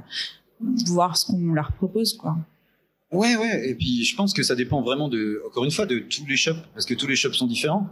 voir 0.87 1.17
ce 1.17 1.27
qu'on 1.27 1.53
leur 1.53 1.73
propose, 1.73 2.17
quoi. 2.17 2.37
Ouais, 3.13 3.37
ouais. 3.37 3.69
Et 3.69 3.75
puis 3.75 4.05
je 4.05 4.15
pense 4.15 4.33
que 4.33 4.45
ça 4.45 4.55
dépend 4.55 4.83
vraiment 4.83 5.09
de, 5.09 5.43
encore 5.47 5.65
une 5.65 5.73
fois, 5.73 5.87
de 5.87 5.99
tous 5.99 6.27
les 6.27 6.37
shops, 6.37 6.63
parce 6.75 6.87
que 6.87 6.95
tous 6.95 7.09
les 7.09 7.17
shops 7.17 7.35
sont 7.35 7.49
différents. 7.49 7.89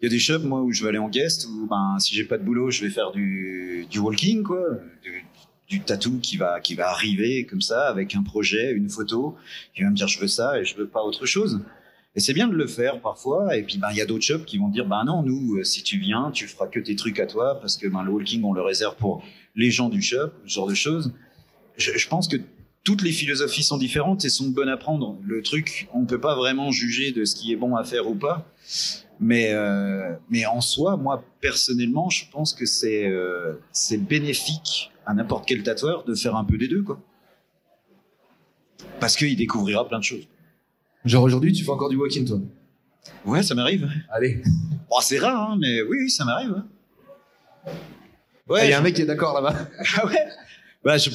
Il 0.00 0.04
y 0.04 0.06
a 0.08 0.10
des 0.10 0.18
shops, 0.18 0.42
moi, 0.42 0.60
où 0.60 0.72
je 0.72 0.82
vais 0.82 0.90
aller 0.90 0.98
en 0.98 1.08
guest, 1.08 1.46
où 1.46 1.66
ben 1.66 1.96
si 2.00 2.14
j'ai 2.14 2.24
pas 2.24 2.36
de 2.36 2.42
boulot, 2.42 2.70
je 2.70 2.84
vais 2.84 2.90
faire 2.90 3.12
du 3.12 3.86
du 3.88 3.98
walking, 4.00 4.42
quoi, 4.42 4.60
du 5.68 5.80
tatou 5.80 6.18
qui 6.20 6.36
va 6.36 6.60
qui 6.60 6.74
va 6.74 6.90
arriver 6.90 7.44
comme 7.46 7.60
ça 7.60 7.88
avec 7.88 8.14
un 8.14 8.22
projet, 8.22 8.72
une 8.72 8.88
photo, 8.88 9.36
qui 9.74 9.82
va 9.82 9.90
me 9.90 9.96
dire 9.96 10.08
je 10.08 10.20
veux 10.20 10.28
ça 10.28 10.60
et 10.60 10.64
je 10.64 10.76
veux 10.76 10.86
pas 10.86 11.02
autre 11.02 11.26
chose. 11.26 11.60
Et 12.14 12.20
c'est 12.20 12.32
bien 12.32 12.48
de 12.48 12.54
le 12.54 12.66
faire 12.66 13.00
parfois. 13.00 13.56
Et 13.56 13.62
puis 13.62 13.78
ben 13.78 13.88
il 13.90 13.96
y 13.96 14.00
a 14.00 14.06
d'autres 14.06 14.24
shops 14.24 14.44
qui 14.46 14.58
vont 14.58 14.68
dire 14.68 14.86
ben 14.86 15.04
non 15.04 15.22
nous 15.22 15.56
euh, 15.56 15.64
si 15.64 15.82
tu 15.82 15.98
viens 15.98 16.30
tu 16.32 16.46
feras 16.46 16.66
que 16.66 16.80
tes 16.80 16.96
trucs 16.96 17.20
à 17.20 17.26
toi 17.26 17.60
parce 17.60 17.76
que 17.76 17.88
ben 17.88 18.02
le 18.02 18.10
walking 18.10 18.42
on 18.44 18.52
le 18.52 18.62
réserve 18.62 18.96
pour 18.96 19.22
les 19.54 19.70
gens 19.70 19.88
du 19.88 20.02
shop, 20.02 20.30
ce 20.46 20.52
genre 20.52 20.68
de 20.68 20.74
choses. 20.74 21.12
Je, 21.76 21.92
je 21.96 22.08
pense 22.08 22.28
que 22.28 22.36
toutes 22.86 23.02
les 23.02 23.10
philosophies 23.10 23.64
sont 23.64 23.78
différentes 23.78 24.24
et 24.24 24.28
sont 24.28 24.48
bonnes 24.50 24.68
à 24.68 24.76
prendre. 24.76 25.18
Le 25.24 25.42
truc, 25.42 25.88
on 25.92 26.02
ne 26.02 26.06
peut 26.06 26.20
pas 26.20 26.36
vraiment 26.36 26.70
juger 26.70 27.10
de 27.10 27.24
ce 27.24 27.34
qui 27.34 27.52
est 27.52 27.56
bon 27.56 27.74
à 27.74 27.82
faire 27.82 28.08
ou 28.08 28.14
pas. 28.14 28.46
Mais, 29.18 29.52
euh, 29.52 30.14
mais 30.30 30.46
en 30.46 30.60
soi, 30.60 30.96
moi, 30.96 31.24
personnellement, 31.40 32.10
je 32.10 32.30
pense 32.30 32.54
que 32.54 32.64
c'est 32.64 33.08
euh, 33.08 33.54
c'est 33.72 33.96
bénéfique 33.96 34.92
à 35.06 35.14
n'importe 35.14 35.46
quel 35.46 35.62
tatoueur 35.62 36.04
de 36.04 36.14
faire 36.14 36.36
un 36.36 36.44
peu 36.44 36.58
des 36.58 36.68
deux, 36.68 36.82
quoi. 36.82 37.00
Parce 39.00 39.16
qu'il 39.16 39.36
découvrira 39.36 39.86
plein 39.88 39.98
de 39.98 40.04
choses. 40.04 40.26
Genre 41.04 41.22
aujourd'hui, 41.22 41.52
tu 41.52 41.64
fais 41.64 41.70
encore 41.70 41.88
du 41.88 41.96
walking, 41.96 42.26
toi? 42.26 42.40
Ouais, 43.24 43.42
ça 43.42 43.54
m'arrive. 43.54 43.88
Allez. 44.10 44.42
Bon, 44.90 44.96
c'est 45.00 45.18
rare, 45.18 45.50
hein, 45.52 45.58
mais 45.60 45.82
oui, 45.82 45.98
oui, 46.02 46.10
ça 46.10 46.24
m'arrive. 46.24 46.54
hein. 46.56 46.66
Ouais, 48.48 48.60
Ah, 48.62 48.64
Il 48.66 48.70
y 48.70 48.72
a 48.72 48.78
un 48.78 48.82
mec 48.82 48.94
qui 48.94 49.02
est 49.02 49.06
d'accord 49.06 49.34
là-bas. 49.40 49.68
Ah 49.96 50.06
ouais? 50.06 50.26
Bah, 50.84 50.96
je, 50.98 51.10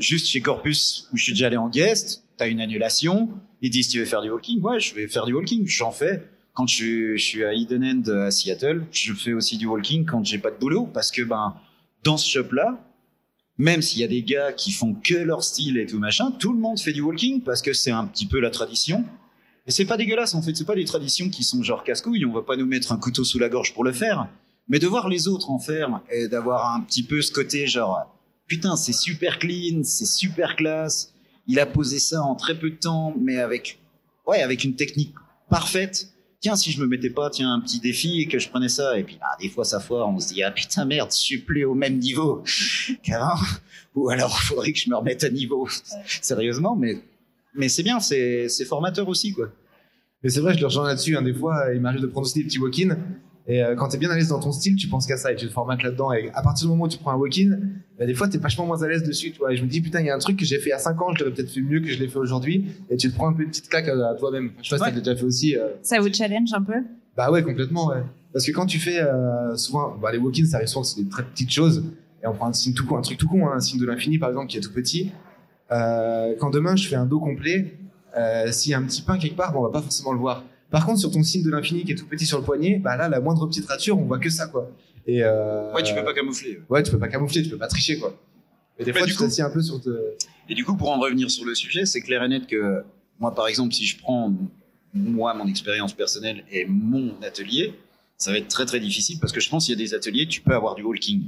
Juste 0.00 0.26
chez 0.28 0.40
Corpus, 0.40 1.08
où 1.12 1.16
je 1.16 1.22
suis 1.24 1.32
déjà 1.32 1.46
allé 1.48 1.56
en 1.56 1.68
guest, 1.68 2.24
t'as 2.36 2.48
une 2.48 2.60
annulation. 2.60 3.28
Ils 3.62 3.70
disent, 3.70 3.88
tu 3.88 3.98
veux 3.98 4.04
faire 4.06 4.22
du 4.22 4.30
walking? 4.30 4.60
Ouais, 4.62 4.80
je 4.80 4.94
vais 4.94 5.06
faire 5.08 5.26
du 5.26 5.32
walking. 5.34 5.66
J'en 5.66 5.90
fais. 5.92 6.26
Quand 6.54 6.66
je, 6.66 6.74
suis- 6.74 7.18
je 7.18 7.24
suis 7.24 7.44
à 7.44 7.52
Eden 7.52 7.84
End 7.84 8.10
à 8.12 8.30
Seattle, 8.30 8.84
je 8.90 9.12
fais 9.12 9.32
aussi 9.32 9.56
du 9.58 9.66
walking 9.66 10.04
quand 10.04 10.24
j'ai 10.24 10.38
pas 10.38 10.50
de 10.50 10.56
boulot. 10.56 10.86
Parce 10.92 11.10
que, 11.10 11.22
ben, 11.22 11.54
dans 12.04 12.16
ce 12.16 12.28
shop-là, 12.28 12.78
même 13.58 13.82
s'il 13.82 14.00
y 14.00 14.04
a 14.04 14.08
des 14.08 14.22
gars 14.22 14.52
qui 14.52 14.72
font 14.72 14.94
que 14.94 15.14
leur 15.14 15.44
style 15.44 15.76
et 15.78 15.86
tout 15.86 15.98
machin, 15.98 16.30
tout 16.32 16.52
le 16.52 16.58
monde 16.58 16.80
fait 16.80 16.92
du 16.92 17.02
walking 17.02 17.42
parce 17.42 17.60
que 17.60 17.72
c'est 17.72 17.90
un 17.90 18.06
petit 18.06 18.26
peu 18.26 18.40
la 18.40 18.50
tradition. 18.50 19.04
Et 19.66 19.70
c'est 19.70 19.84
pas 19.84 19.96
dégueulasse, 19.96 20.34
en 20.34 20.42
fait. 20.42 20.56
C'est 20.56 20.64
pas 20.64 20.74
des 20.74 20.84
traditions 20.84 21.28
qui 21.28 21.44
sont 21.44 21.62
genre 21.62 21.84
casse-couilles. 21.84 22.24
On 22.24 22.32
va 22.32 22.42
pas 22.42 22.56
nous 22.56 22.66
mettre 22.66 22.92
un 22.92 22.96
couteau 22.96 23.22
sous 23.24 23.38
la 23.38 23.48
gorge 23.48 23.74
pour 23.74 23.84
le 23.84 23.92
faire. 23.92 24.28
Mais 24.68 24.78
de 24.78 24.86
voir 24.86 25.08
les 25.08 25.28
autres 25.28 25.50
en 25.50 25.58
faire 25.58 26.00
et 26.10 26.28
d'avoir 26.28 26.74
un 26.74 26.80
petit 26.80 27.02
peu 27.02 27.20
ce 27.20 27.30
côté 27.30 27.66
genre, 27.66 28.16
putain, 28.46 28.76
c'est 28.76 28.92
super 28.92 29.38
clean, 29.38 29.82
c'est 29.84 30.06
super 30.06 30.56
classe. 30.56 31.12
Il 31.46 31.60
a 31.60 31.66
posé 31.66 31.98
ça 31.98 32.22
en 32.22 32.34
très 32.34 32.58
peu 32.58 32.70
de 32.70 32.76
temps, 32.76 33.14
mais 33.20 33.38
avec, 33.38 33.78
ouais, 34.26 34.42
avec 34.42 34.64
une 34.64 34.76
technique 34.76 35.14
parfaite. 35.50 36.12
Tiens, 36.40 36.56
si 36.56 36.72
je 36.72 36.80
me 36.80 36.86
mettais 36.86 37.10
pas, 37.10 37.28
tiens, 37.28 37.52
un 37.52 37.60
petit 37.60 37.80
défi 37.80 38.22
et 38.22 38.26
que 38.26 38.38
je 38.38 38.48
prenais 38.48 38.70
ça, 38.70 38.98
et 38.98 39.04
puis, 39.04 39.18
ah, 39.20 39.36
des 39.40 39.50
fois, 39.50 39.64
ça 39.64 39.78
foire, 39.78 40.08
on 40.08 40.18
se 40.18 40.28
dit, 40.28 40.42
ah, 40.42 40.50
putain, 40.50 40.86
merde, 40.86 41.10
je 41.12 41.16
suis 41.18 41.38
plus 41.38 41.64
au 41.64 41.74
même 41.74 41.98
niveau 41.98 42.42
qu'avant. 43.02 43.38
Ou 43.94 44.08
alors, 44.08 44.34
il 44.42 44.46
faudrait 44.46 44.72
que 44.72 44.78
je 44.78 44.88
me 44.88 44.96
remette 44.96 45.22
à 45.24 45.28
niveau. 45.28 45.68
Sérieusement, 46.22 46.76
mais, 46.76 47.02
mais 47.54 47.68
c'est 47.68 47.82
bien, 47.82 48.00
c'est, 48.00 48.48
c'est 48.48 48.64
formateur 48.64 49.06
aussi, 49.08 49.32
quoi. 49.32 49.48
Mais 50.22 50.30
c'est 50.30 50.40
vrai, 50.40 50.54
je 50.54 50.60
le 50.60 50.66
rejoins 50.66 50.86
là-dessus. 50.86 51.16
hein. 51.16 51.22
Des 51.22 51.34
fois, 51.34 51.74
il 51.74 51.80
m'arrive 51.80 52.00
de 52.00 52.06
prendre 52.06 52.26
aussi 52.26 52.38
des 52.38 52.44
petits 52.44 52.58
walk-in. 52.58 52.96
Et 53.52 53.64
euh, 53.64 53.74
quand 53.74 53.88
t'es 53.88 53.98
bien 53.98 54.10
à 54.10 54.14
l'aise 54.14 54.28
dans 54.28 54.38
ton 54.38 54.52
style, 54.52 54.76
tu 54.76 54.86
penses 54.86 55.06
qu'à 55.08 55.16
ça 55.16 55.32
et 55.32 55.34
tu 55.36 55.46
te 55.48 55.52
formates 55.52 55.82
là-dedans. 55.82 56.12
Et 56.12 56.30
à 56.34 56.42
partir 56.42 56.66
du 56.66 56.70
moment 56.70 56.84
où 56.84 56.88
tu 56.88 56.98
prends 56.98 57.10
un 57.10 57.16
walk-in, 57.16 57.58
bah, 57.98 58.06
des 58.06 58.14
fois, 58.14 58.28
t'es 58.28 58.38
vachement 58.38 58.64
moins 58.64 58.80
à 58.82 58.86
l'aise 58.88 59.02
dessus. 59.02 59.32
Tu 59.32 59.38
vois. 59.38 59.52
Et 59.52 59.56
je 59.56 59.64
me 59.64 59.68
dis, 59.68 59.80
putain, 59.80 59.98
il 60.00 60.06
y 60.06 60.10
a 60.10 60.14
un 60.14 60.18
truc 60.20 60.36
que 60.38 60.44
j'ai 60.44 60.58
fait 60.58 60.66
il 60.66 60.70
y 60.70 60.72
a 60.72 60.78
5 60.78 61.02
ans, 61.02 61.12
je 61.14 61.24
l'aurais 61.24 61.34
peut-être 61.34 61.50
fait 61.50 61.60
mieux 61.60 61.80
que 61.80 61.88
je 61.88 61.98
l'ai 61.98 62.06
fait 62.06 62.18
aujourd'hui. 62.18 62.66
Et 62.90 62.96
tu 62.96 63.10
te 63.10 63.14
prends 63.16 63.28
un 63.28 63.32
peu 63.32 63.42
une 63.42 63.48
petite 63.48 63.68
claque 63.68 63.88
à, 63.88 64.10
à 64.10 64.14
toi-même. 64.14 64.52
Je 64.62 64.68
sais 64.68 64.78
pas 64.78 64.88
si 64.88 64.94
t'as 64.94 65.00
déjà 65.00 65.16
fait 65.16 65.24
aussi. 65.24 65.56
euh, 65.56 65.68
Ça 65.82 65.98
vous 66.00 66.12
challenge 66.12 66.52
un 66.52 66.62
peu? 66.62 66.74
Bah 67.16 67.30
ouais, 67.32 67.42
complètement, 67.42 67.88
ouais. 67.88 68.02
Parce 68.32 68.46
que 68.46 68.52
quand 68.52 68.66
tu 68.66 68.78
fais 68.78 69.00
euh, 69.00 69.56
souvent, 69.56 69.96
bah, 70.00 70.12
les 70.12 70.18
walk-ins, 70.18 70.44
ça 70.46 70.58
arrive 70.58 70.68
souvent 70.68 70.82
que 70.82 70.88
c'est 70.88 71.02
des 71.02 71.08
très 71.08 71.24
petites 71.24 71.50
choses. 71.50 71.82
Et 72.22 72.26
on 72.28 72.34
prend 72.34 72.46
un 72.48 72.52
signe 72.52 72.74
tout 72.74 72.86
con, 72.86 72.98
un 72.98 73.02
truc 73.02 73.18
tout 73.18 73.28
con, 73.28 73.48
hein, 73.48 73.54
un 73.56 73.60
signe 73.60 73.80
de 73.80 73.86
l'infini 73.86 74.18
par 74.18 74.28
exemple 74.28 74.46
qui 74.48 74.58
est 74.58 74.60
tout 74.60 74.72
petit. 74.72 75.10
Euh, 75.72 76.34
quand 76.38 76.50
demain 76.50 76.76
je 76.76 76.86
fais 76.86 76.96
un 76.96 77.06
dos 77.06 77.18
complet, 77.18 77.74
euh, 78.16 78.50
s'il 78.52 78.72
y 78.72 78.74
a 78.74 78.78
un 78.78 78.82
petit 78.82 79.02
pain 79.02 79.18
quelque 79.18 79.36
part, 79.36 79.52
bon, 79.52 79.60
on 79.60 79.62
va 79.62 79.70
pas 79.70 79.80
forcément 79.82 80.12
le 80.12 80.18
voir. 80.18 80.44
Par 80.70 80.86
contre, 80.86 81.00
sur 81.00 81.10
ton 81.10 81.22
signe 81.22 81.42
de 81.42 81.50
l'infini 81.50 81.84
qui 81.84 81.92
est 81.92 81.96
tout 81.96 82.06
petit 82.06 82.26
sur 82.26 82.38
le 82.38 82.44
poignet, 82.44 82.78
bah 82.78 82.96
là, 82.96 83.08
la 83.08 83.20
moindre 83.20 83.46
petite 83.46 83.66
rature, 83.66 83.98
on 83.98 84.04
voit 84.04 84.18
que 84.18 84.30
ça, 84.30 84.46
quoi. 84.46 84.70
Et 85.06 85.22
euh, 85.24 85.72
Ouais, 85.72 85.82
tu 85.82 85.94
peux 85.94 86.04
pas 86.04 86.14
camoufler. 86.14 86.60
Ouais, 86.68 86.82
tu 86.82 86.90
peux 86.90 86.98
pas 86.98 87.08
camoufler, 87.08 87.42
tu 87.42 87.48
peux 87.50 87.58
pas 87.58 87.66
tricher, 87.68 87.98
quoi. 87.98 88.16
Et 88.78 88.84
des 88.84 88.92
Bah, 88.92 88.98
fois, 89.00 89.06
du 89.06 89.12
tu 89.12 89.18
coup- 89.18 89.24
un 89.42 89.50
peu 89.50 89.62
sur 89.62 89.80
te... 89.80 89.90
Et 90.48 90.54
du 90.54 90.64
coup, 90.64 90.76
pour 90.76 90.90
en 90.90 90.98
revenir 91.00 91.30
sur 91.30 91.44
le 91.44 91.54
sujet, 91.54 91.86
c'est 91.86 92.00
clair 92.00 92.22
et 92.22 92.28
net 92.28 92.46
que 92.46 92.82
moi, 93.18 93.34
par 93.34 93.48
exemple, 93.48 93.72
si 93.74 93.84
je 93.86 93.98
prends 93.98 94.32
moi, 94.94 95.34
mon 95.34 95.46
expérience 95.46 95.92
personnelle 95.94 96.44
et 96.50 96.64
mon 96.66 97.14
atelier, 97.22 97.74
ça 98.16 98.32
va 98.32 98.38
être 98.38 98.48
très 98.48 98.66
très 98.66 98.80
difficile 98.80 99.18
parce 99.20 99.32
que 99.32 99.40
je 99.40 99.48
pense 99.48 99.66
qu'il 99.66 99.78
y 99.78 99.80
a 99.80 99.84
des 99.84 99.94
ateliers, 99.94 100.26
tu 100.26 100.40
peux 100.40 100.54
avoir 100.54 100.74
du 100.74 100.82
walking. 100.82 101.22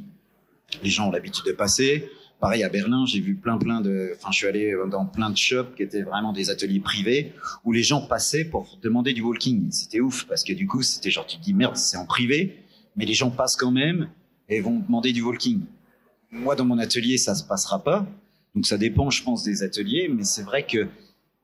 Les 0.83 0.91
gens 0.91 1.09
ont 1.09 1.13
l'habitude 1.13 1.45
de 1.47 1.53
passer. 1.53 2.09
Pareil 2.43 2.65
à 2.65 2.69
Berlin, 2.69 3.07
j'ai 3.07 3.21
vu 3.21 3.37
plein 3.37 3.57
plein 3.57 3.81
de, 3.81 4.15
enfin, 4.17 4.33
je 4.33 4.39
suis 4.39 4.47
allé 4.49 4.75
dans 4.91 5.07
plein 5.07 5.31
de 5.31 5.37
shops 5.37 5.77
qui 5.77 5.85
étaient 5.85 6.03
vraiment 6.03 6.33
des 6.33 6.51
ateliers 6.51 6.81
privés 6.81 7.35
où 7.63 7.71
les 7.71 7.85
gens 7.85 8.01
passaient 8.01 8.45
pour 8.45 8.81
demander 8.83 9.13
du 9.13 9.23
walking. 9.23 9.71
C'était 9.71 10.01
ouf 10.01 10.25
parce 10.25 10.43
que 10.43 10.53
du 10.53 10.67
coup, 10.67 10.83
c'était 10.83 11.13
genre 11.13 11.25
tu 11.25 11.37
te 11.37 11.43
dis 11.45 11.55
merde, 11.55 11.77
c'est 11.77 11.97
en 11.97 12.05
privé, 12.05 12.65
mais 12.97 13.05
les 13.05 13.15
gens 13.15 13.31
passent 13.31 13.55
quand 13.55 13.71
même 13.71 14.09
et 14.49 14.61
vont 14.61 14.81
demander 14.81 15.13
du 15.13 15.23
walking. 15.23 15.61
Moi, 16.33 16.57
dans 16.57 16.65
mon 16.65 16.79
atelier, 16.79 17.17
ça 17.17 17.37
se 17.37 17.45
passera 17.45 17.85
pas. 17.85 18.09
Donc 18.57 18.67
ça 18.67 18.77
dépend, 18.77 19.09
je 19.09 19.23
pense, 19.23 19.45
des 19.45 19.63
ateliers, 19.63 20.09
mais 20.13 20.25
c'est 20.25 20.43
vrai 20.43 20.67
que 20.67 20.89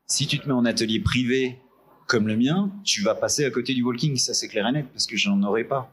si 0.09 0.27
tu 0.27 0.41
te 0.41 0.49
mets 0.49 0.55
en 0.55 0.65
atelier 0.65 0.99
privé 0.99 1.61
comme 2.09 2.27
le 2.27 2.37
mien, 2.37 2.73
tu 2.83 3.03
vas 3.03 3.15
passer 3.15 3.45
à 3.45 3.53
côté 3.53 3.73
du 3.73 3.85
walking, 3.85 4.17
ça 4.17 4.35
c'est 4.35 4.49
clair 4.49 4.67
et 4.67 4.73
net, 4.73 4.87
parce 4.93 5.07
que 5.07 5.17
j'en 5.17 5.41
aurai 5.45 5.63
pas. 5.63 5.93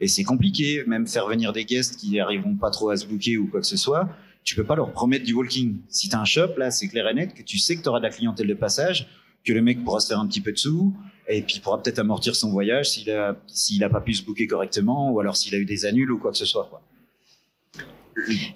Et 0.00 0.08
c'est 0.08 0.24
compliqué, 0.24 0.82
même 0.86 1.06
faire 1.06 1.26
venir 1.26 1.52
des 1.52 1.66
guests 1.66 1.96
qui 1.96 2.18
arriveront 2.18 2.54
pas 2.54 2.70
trop 2.70 2.88
à 2.88 2.96
se 2.96 3.06
booker 3.06 3.36
ou 3.36 3.48
quoi 3.48 3.60
que 3.60 3.66
ce 3.66 3.76
soit, 3.76 4.08
tu 4.46 4.54
peux 4.54 4.64
pas 4.64 4.76
leur 4.76 4.90
promettre 4.92 5.24
du 5.26 5.34
walking. 5.34 5.76
Si 5.88 6.08
t'as 6.08 6.20
un 6.20 6.24
shop, 6.24 6.56
là, 6.56 6.70
c'est 6.70 6.88
clair 6.88 7.06
et 7.08 7.14
net 7.14 7.34
que 7.34 7.42
tu 7.42 7.58
sais 7.58 7.76
que 7.76 7.82
tu 7.82 7.88
auras 7.90 7.98
de 7.98 8.04
la 8.04 8.10
clientèle 8.10 8.46
de 8.46 8.54
passage, 8.54 9.06
que 9.44 9.52
le 9.52 9.60
mec 9.60 9.84
pourra 9.84 10.00
se 10.00 10.06
faire 10.08 10.20
un 10.20 10.26
petit 10.26 10.40
peu 10.40 10.52
de 10.52 10.56
sous, 10.56 10.94
et 11.28 11.42
puis 11.42 11.60
pourra 11.60 11.82
peut-être 11.82 11.98
amortir 11.98 12.34
son 12.36 12.50
voyage 12.50 12.90
s'il 12.90 13.10
a, 13.10 13.36
s'il 13.48 13.82
a 13.84 13.88
pas 13.90 14.00
pu 14.00 14.14
se 14.14 14.24
booker 14.24 14.46
correctement, 14.46 15.10
ou 15.12 15.20
alors 15.20 15.36
s'il 15.36 15.54
a 15.54 15.58
eu 15.58 15.64
des 15.64 15.84
annuls 15.84 16.10
ou 16.12 16.18
quoi 16.18 16.30
que 16.30 16.38
ce 16.38 16.46
soit, 16.46 16.66
quoi. 16.70 16.80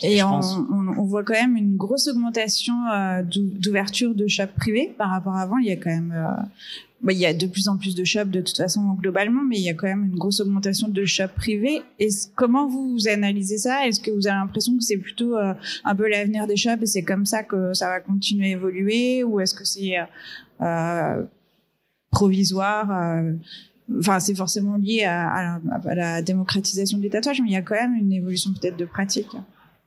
Et 0.03 0.23
on, 0.23 0.29
pense- 0.31 0.57
on, 0.71 0.89
on 0.97 1.05
voit 1.05 1.23
quand 1.23 1.35
même 1.35 1.55
une 1.57 1.77
grosse 1.77 2.09
augmentation 2.09 2.73
euh, 2.95 3.23
d'ou- 3.23 3.51
d'ouverture 3.59 4.15
de 4.15 4.27
shops 4.27 4.55
privés 4.57 4.95
par 4.97 5.11
rapport 5.11 5.35
à 5.35 5.43
avant. 5.43 5.59
Il 5.59 5.67
y 5.67 5.71
a 5.71 5.77
quand 5.77 5.91
même, 5.91 6.13
euh, 6.17 6.43
bah, 7.03 7.13
il 7.13 7.19
y 7.19 7.27
a 7.27 7.33
de 7.33 7.47
plus 7.47 7.69
en 7.69 7.79
plus 7.79 7.95
de 7.95 8.05
shops 8.05 8.27
de 8.27 8.41
toute 8.41 8.57
façon 8.57 8.83
globalement, 9.01 9.43
mais 9.43 9.57
il 9.57 9.63
y 9.63 9.71
a 9.71 9.75
quand 9.75 9.87
même 9.87 10.05
une 10.05 10.17
grosse 10.17 10.41
augmentation 10.41 10.89
de 10.89 11.05
shops 11.05 11.35
privés. 11.35 11.83
Et 11.99 12.09
comment 12.37 12.69
vous, 12.69 13.09
analysez 13.09 13.59
ça? 13.59 13.87
Est-ce 13.87 14.01
que 14.01 14.11
vous 14.11 14.27
avez 14.27 14.37
l'impression 14.37 14.77
que 14.77 14.85
c'est 14.85 14.99
plutôt 14.99 15.37
euh, 15.37 15.55
un 15.85 15.95
peu 15.95 16.09
l'avenir 16.09 16.47
des 16.47 16.57
shops 16.57 16.83
et 16.83 16.87
c'est 16.87 17.03
comme 17.03 17.25
ça 17.25 17.43
que 17.43 17.73
ça 17.73 17.89
va 17.89 18.01
continuer 18.01 18.49
à 18.49 18.53
évoluer, 18.53 19.25
ou 19.25 19.41
est-ce 19.41 19.55
que 19.55 19.65
c'est 19.65 19.99
euh, 19.99 20.05
euh, 20.61 21.23
provisoire 22.11 22.91
euh, 22.91 23.33
Enfin, 23.99 24.21
c'est 24.21 24.37
forcément 24.37 24.77
lié 24.77 25.03
à, 25.03 25.29
à 25.29 25.43
la, 25.43 25.61
à 25.91 25.95
la 25.97 26.23
démocratisation 26.23 26.99
des 26.99 27.11
tatouages, 27.11 27.41
mais 27.41 27.49
il 27.49 27.53
y 27.55 27.57
a 27.57 27.63
quand 27.63 27.75
même 27.75 27.95
une 27.95 28.13
évolution 28.13 28.53
peut-être 28.53 28.77
de 28.77 28.85
pratique. 28.85 29.35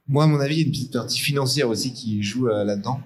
Moi, 0.07 0.25
à 0.25 0.27
mon 0.27 0.39
avis, 0.41 0.55
il 0.55 0.59
y 0.59 0.63
a 0.63 0.65
une 0.65 0.71
petite 0.71 0.91
partie 0.93 1.19
financière 1.19 1.69
aussi 1.69 1.93
qui 1.93 2.21
joue 2.23 2.49
euh, 2.49 2.65
là-dedans. 2.65 2.99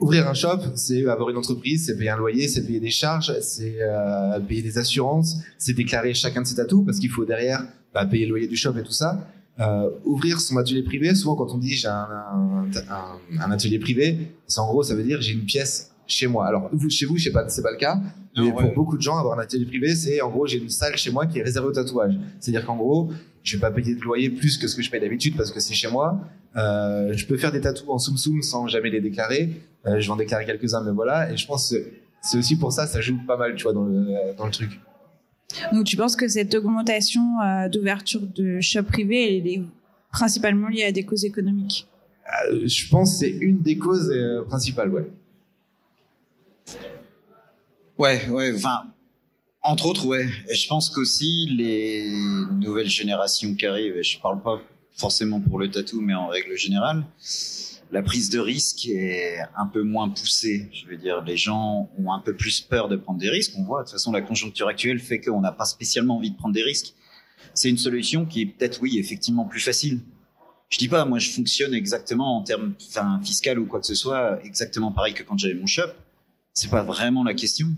Ouvrir 0.00 0.26
un 0.26 0.32
shop, 0.34 0.58
c'est 0.74 1.04
avoir 1.06 1.28
une 1.28 1.36
entreprise, 1.36 1.84
c'est 1.86 1.96
payer 1.98 2.10
un 2.10 2.16
loyer, 2.16 2.48
c'est 2.48 2.64
payer 2.66 2.80
des 2.80 2.90
charges, 2.90 3.32
c'est 3.42 3.76
euh, 3.80 4.40
payer 4.40 4.62
des 4.62 4.78
assurances, 4.78 5.36
c'est 5.58 5.74
déclarer 5.74 6.14
chacun 6.14 6.40
de 6.40 6.46
ses 6.46 6.54
tatous 6.56 6.84
parce 6.86 6.98
qu'il 6.98 7.10
faut 7.10 7.26
derrière 7.26 7.62
bah, 7.92 8.06
payer 8.06 8.24
le 8.24 8.30
loyer 8.30 8.48
du 8.48 8.56
shop 8.56 8.74
et 8.78 8.82
tout 8.82 8.90
ça. 8.92 9.26
Euh, 9.58 9.90
ouvrir 10.06 10.40
son 10.40 10.56
atelier 10.56 10.82
privé, 10.82 11.14
souvent 11.14 11.34
quand 11.36 11.52
on 11.52 11.58
dit 11.58 11.74
j'ai 11.74 11.88
un, 11.88 12.08
un, 12.10 12.64
un- 12.88 13.40
un 13.44 13.50
atelier 13.50 13.78
privé, 13.78 14.32
c'est 14.46 14.60
en 14.60 14.66
gros 14.68 14.82
ça 14.82 14.94
veut 14.94 15.02
dire 15.04 15.20
j'ai 15.20 15.32
une 15.32 15.44
pièce 15.44 15.90
chez 16.10 16.26
moi. 16.26 16.46
Alors 16.46 16.68
vous, 16.72 16.90
chez 16.90 17.06
vous, 17.06 17.16
je 17.16 17.24
sais 17.24 17.32
pas, 17.32 17.48
c'est 17.48 17.62
pas 17.62 17.70
le 17.70 17.76
cas, 17.76 18.00
mais 18.36 18.44
ouais. 18.44 18.52
pour 18.52 18.74
beaucoup 18.74 18.96
de 18.96 19.02
gens, 19.02 19.18
avoir 19.18 19.38
un 19.38 19.42
atelier 19.42 19.66
privé, 19.66 19.94
c'est 19.94 20.20
en 20.20 20.30
gros 20.30 20.46
j'ai 20.46 20.58
une 20.58 20.68
salle 20.68 20.96
chez 20.96 21.10
moi 21.10 21.26
qui 21.26 21.38
est 21.38 21.42
réservée 21.42 21.68
au 21.68 21.72
tatouage. 21.72 22.14
C'est-à-dire 22.38 22.66
qu'en 22.66 22.76
gros, 22.76 23.10
je 23.42 23.56
vais 23.56 23.60
pas 23.60 23.70
payer 23.70 23.94
de 23.94 24.00
loyer 24.00 24.30
plus 24.30 24.58
que 24.58 24.68
ce 24.68 24.76
que 24.76 24.82
je 24.82 24.90
paye 24.90 25.00
d'habitude 25.00 25.36
parce 25.36 25.50
que 25.50 25.60
c'est 25.60 25.74
chez 25.74 25.88
moi. 25.88 26.20
Euh, 26.56 27.12
je 27.12 27.26
peux 27.26 27.36
faire 27.36 27.52
des 27.52 27.60
tatous 27.60 27.88
en 27.88 27.98
soum 27.98 28.16
soum 28.16 28.42
sans 28.42 28.66
jamais 28.66 28.90
les 28.90 29.00
déclarer. 29.00 29.50
Euh, 29.86 30.00
je 30.00 30.06
vais 30.06 30.12
en 30.12 30.16
déclarer 30.16 30.44
quelques-uns, 30.44 30.82
mais 30.84 30.92
voilà. 30.92 31.32
Et 31.32 31.36
je 31.36 31.46
pense 31.46 31.70
que 31.70 31.76
c'est 32.22 32.38
aussi 32.38 32.56
pour 32.56 32.72
ça, 32.72 32.86
ça 32.86 33.00
joue 33.00 33.18
pas 33.26 33.36
mal, 33.36 33.54
tu 33.54 33.62
vois, 33.62 33.72
dans 33.72 33.84
le, 33.84 34.36
dans 34.36 34.46
le 34.46 34.52
truc. 34.52 34.80
Donc, 35.72 35.84
tu 35.84 35.96
penses 35.96 36.16
que 36.16 36.28
cette 36.28 36.54
augmentation 36.54 37.22
euh, 37.40 37.68
d'ouverture 37.68 38.20
de 38.20 38.60
shops 38.60 38.82
privés, 38.82 39.38
elle 39.38 39.46
est 39.46 39.62
principalement 40.12 40.68
liée 40.68 40.84
à 40.84 40.92
des 40.92 41.04
causes 41.04 41.24
économiques? 41.24 41.86
Euh, 42.48 42.66
je 42.66 42.88
pense 42.88 43.12
que 43.12 43.26
c'est 43.26 43.30
une 43.30 43.60
des 43.60 43.78
causes 43.78 44.10
euh, 44.10 44.42
principales, 44.42 44.90
ouais. 44.90 45.10
Ouais, 47.98 48.26
ouais, 48.28 48.52
enfin, 48.54 48.84
entre 49.62 49.86
autres, 49.86 50.06
ouais. 50.06 50.26
Et 50.48 50.54
je 50.54 50.68
pense 50.68 50.88
qu'aussi 50.90 51.46
les 51.50 52.10
nouvelles 52.52 52.88
générations 52.88 53.54
qui 53.54 53.66
arrivent, 53.66 53.96
et 53.96 54.02
je 54.02 54.18
parle 54.18 54.42
pas 54.42 54.60
forcément 54.96 55.40
pour 55.40 55.58
le 55.58 55.70
tatou, 55.70 56.00
mais 56.00 56.14
en 56.14 56.28
règle 56.28 56.56
générale, 56.56 57.04
la 57.90 58.02
prise 58.02 58.30
de 58.30 58.38
risque 58.38 58.86
est 58.86 59.38
un 59.56 59.66
peu 59.66 59.82
moins 59.82 60.08
poussée. 60.08 60.68
Je 60.72 60.86
veux 60.86 60.96
dire, 60.96 61.22
les 61.22 61.36
gens 61.36 61.90
ont 61.98 62.12
un 62.12 62.20
peu 62.20 62.34
plus 62.34 62.60
peur 62.60 62.88
de 62.88 62.96
prendre 62.96 63.18
des 63.18 63.28
risques. 63.28 63.52
On 63.58 63.64
voit, 63.64 63.80
de 63.80 63.84
toute 63.86 63.92
façon, 63.92 64.12
la 64.12 64.22
conjoncture 64.22 64.68
actuelle 64.68 65.00
fait 65.00 65.20
qu'on 65.20 65.40
n'a 65.40 65.52
pas 65.52 65.64
spécialement 65.64 66.16
envie 66.16 66.30
de 66.30 66.36
prendre 66.36 66.54
des 66.54 66.62
risques. 66.62 66.94
C'est 67.52 67.68
une 67.68 67.78
solution 67.78 68.26
qui 68.26 68.42
est 68.42 68.46
peut-être, 68.46 68.80
oui, 68.80 68.98
effectivement 68.98 69.44
plus 69.44 69.60
facile. 69.60 70.00
Je 70.68 70.78
dis 70.78 70.88
pas, 70.88 71.04
moi, 71.04 71.18
je 71.18 71.30
fonctionne 71.30 71.74
exactement 71.74 72.36
en 72.36 72.42
termes 72.42 72.74
enfin, 72.88 73.20
ou 73.58 73.66
quoi 73.66 73.80
que 73.80 73.86
ce 73.86 73.96
soit, 73.96 74.38
exactement 74.44 74.92
pareil 74.92 75.14
que 75.14 75.24
quand 75.24 75.36
j'avais 75.36 75.54
mon 75.54 75.66
shop. 75.66 75.90
C'est 76.54 76.70
pas 76.70 76.82
vraiment 76.82 77.24
la 77.24 77.34
question. 77.34 77.68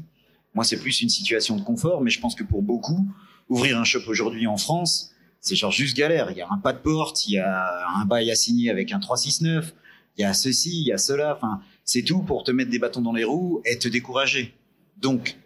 Moi, 0.55 0.65
c'est 0.65 0.79
plus 0.79 1.01
une 1.01 1.09
situation 1.09 1.57
de 1.57 1.63
confort, 1.63 2.03
mais 2.03 2.11
je 2.11 2.21
pense 2.21 2.35
que 2.35 2.45
pour 2.45 2.63
beaucoup, 2.63 3.09
ouvrir 3.49 3.79
un 3.79 3.85
shop 3.85 4.03
aujourd'hui 4.07 4.47
en 4.47 4.57
France, 4.57 5.13
c'est 5.41 5.57
genre 5.57 5.73
juste 5.73 5.97
galère. 5.97 6.31
Il 6.31 6.37
y 6.37 6.43
a 6.43 6.49
un 6.51 6.59
pas 6.59 6.73
de 6.73 6.79
porte, 6.79 7.27
il 7.27 7.35
y 7.35 7.39
a 7.39 7.87
un 7.97 8.05
bail 8.05 8.31
à 8.31 8.35
signer 8.35 8.71
avec 8.71 8.93
un 8.93 9.01
369, 9.01 9.75
il 10.17 10.23
y 10.23 10.25
a 10.25 10.35
ceci, 10.35 10.83
il 10.83 10.87
y 10.87 10.93
a 10.93 10.99
cela. 10.99 11.35
Enfin, 11.37 11.61
c'est 11.85 12.03
tout 12.03 12.23
pour 12.23 12.45
te 12.45 12.51
mettre 12.51 12.71
des 12.71 12.79
bâtons 12.79 13.01
dans 13.01 13.13
les 13.13 13.25
roues 13.25 13.63
et 13.65 13.79
te 13.79 13.89
décourager. 13.89 14.55
Donc, 14.99 15.37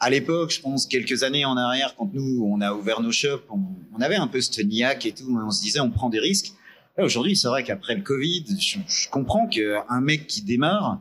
à 0.00 0.10
l'époque, 0.10 0.50
je 0.50 0.60
pense 0.60 0.86
quelques 0.86 1.22
années 1.22 1.44
en 1.44 1.56
arrière, 1.56 1.94
quand 1.96 2.10
nous 2.12 2.44
on 2.44 2.60
a 2.60 2.72
ouvert 2.74 3.00
nos 3.00 3.12
shops, 3.12 3.44
on, 3.50 4.00
avait 4.00 4.16
un 4.16 4.26
peu 4.26 4.40
ce 4.40 4.60
niaque 4.60 5.06
et 5.06 5.12
tout. 5.12 5.38
On 5.40 5.50
se 5.50 5.62
disait, 5.62 5.80
on 5.80 5.90
prend 5.90 6.10
des 6.10 6.18
risques. 6.18 6.52
Aujourd'hui, 6.98 7.36
c'est 7.36 7.48
vrai 7.48 7.64
qu'après 7.64 7.94
le 7.94 8.02
Covid, 8.02 8.44
je, 8.60 8.78
je 8.86 9.08
comprends 9.08 9.46
qu'un 9.46 10.00
mec 10.00 10.26
qui 10.26 10.42
démarre, 10.42 11.00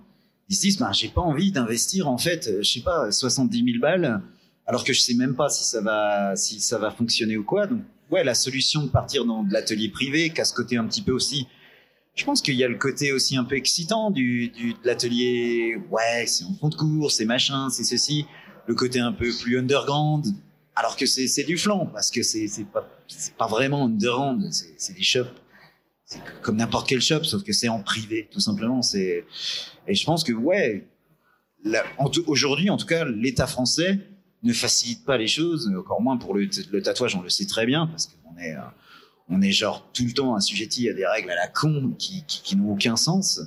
ils 0.50 0.55
se 0.55 0.62
disent, 0.62 0.77
bah, 0.77 0.91
j'ai 0.93 1.09
pas 1.09 1.21
envie 1.21 1.51
d'investir 1.51 2.07
en 2.07 2.17
fait, 2.17 2.50
je 2.62 2.69
sais 2.69 2.81
pas, 2.81 3.12
70 3.12 3.63
000 3.65 3.79
balles, 3.79 4.21
alors 4.65 4.83
que 4.83 4.93
je 4.93 5.01
sais 5.01 5.13
même 5.13 5.35
pas 5.35 5.50
si 5.50 5.63
ça 5.63 5.81
va, 5.81 6.35
si 6.35 6.59
ça 6.59 6.77
va 6.77 6.91
fonctionner 6.91 7.38
ou 7.38 7.43
quoi. 7.43 7.67
Donc, 7.67 7.81
ouais, 8.12 8.23
la 8.23 8.33
solution 8.33 8.83
de 8.83 8.89
partir 8.89 9.25
dans 9.25 9.43
de 9.43 9.51
l'atelier 9.51 9.89
privé, 9.89 10.29
qu'à 10.29 10.45
ce 10.45 10.53
côté 10.53 10.77
un 10.77 10.85
petit 10.85 11.01
peu 11.01 11.12
aussi. 11.12 11.47
Je 12.15 12.25
pense 12.25 12.41
qu'il 12.41 12.53
y 12.55 12.63
a 12.63 12.67
le 12.67 12.77
côté 12.77 13.12
aussi 13.12 13.38
un 13.38 13.43
peu 13.43 13.55
excitant 13.55 14.12
du, 14.12 14.50
du 14.50 14.73
de 14.73 14.79
l'atelier. 14.83 15.77
Ouais, 15.89 16.25
c'est 16.27 16.45
en 16.45 16.53
fond 16.53 16.69
de 16.69 16.75
cours, 16.75 17.12
c'est 17.12 17.25
machin, 17.25 17.69
c'est 17.71 17.83
ceci. 17.83 18.25
Le 18.67 18.75
côté 18.75 19.00
un 19.00 19.12
peu 19.12 19.29
plus 19.41 19.57
underground, 19.57 20.27
alors 20.75 20.95
que 20.95 21.05
c'est 21.05 21.43
du 21.43 21.57
flanc 21.57 21.88
parce 21.88 22.12
que 22.12 22.23
c'est 22.23 22.47
pas 22.71 22.88
pas 23.38 23.47
vraiment 23.47 23.85
underground, 23.85 24.47
c'est 24.51 24.93
des 24.93 25.03
shops 25.03 25.42
c'est 26.05 26.19
comme 26.41 26.57
n'importe 26.57 26.88
quel 26.88 27.01
shop, 27.01 27.24
sauf 27.24 27.43
que 27.43 27.53
c'est 27.53 27.69
en 27.69 27.81
privé, 27.81 28.27
tout 28.31 28.39
simplement. 28.39 28.81
C'est 28.81 29.25
et 29.88 29.95
je 29.95 30.05
pense 30.05 30.24
que 30.24 30.33
ouais, 30.33 30.88
aujourd'hui, 32.27 32.69
en 32.69 32.77
tout 32.77 32.86
cas, 32.86 33.05
l'État 33.05 33.48
français 33.48 34.00
ne 34.43 34.53
facilite 34.53 35.05
pas 35.05 35.17
les 35.17 35.27
choses, 35.27 35.72
encore 35.77 36.01
moins 36.01 36.17
pour 36.17 36.33
le, 36.33 36.50
le 36.72 36.81
tatouage, 36.81 37.15
on 37.15 37.22
le 37.22 37.29
sait 37.29 37.45
très 37.45 37.65
bien, 37.65 37.88
parce 37.88 38.07
qu'on 38.07 38.38
est, 38.38 38.55
euh, 38.55 38.62
on 39.29 39.41
est 39.41 39.51
genre 39.51 39.89
tout 39.93 40.03
le 40.03 40.12
temps 40.12 40.36
assujetti 40.36 40.89
à 40.89 40.93
des 40.93 41.05
règles 41.05 41.31
à 41.31 41.36
la 41.36 41.48
con 41.48 41.95
qui, 41.98 42.25
qui, 42.27 42.41
qui 42.41 42.55
n'ont 42.57 42.72
aucun 42.72 42.98
sens. 42.98 43.39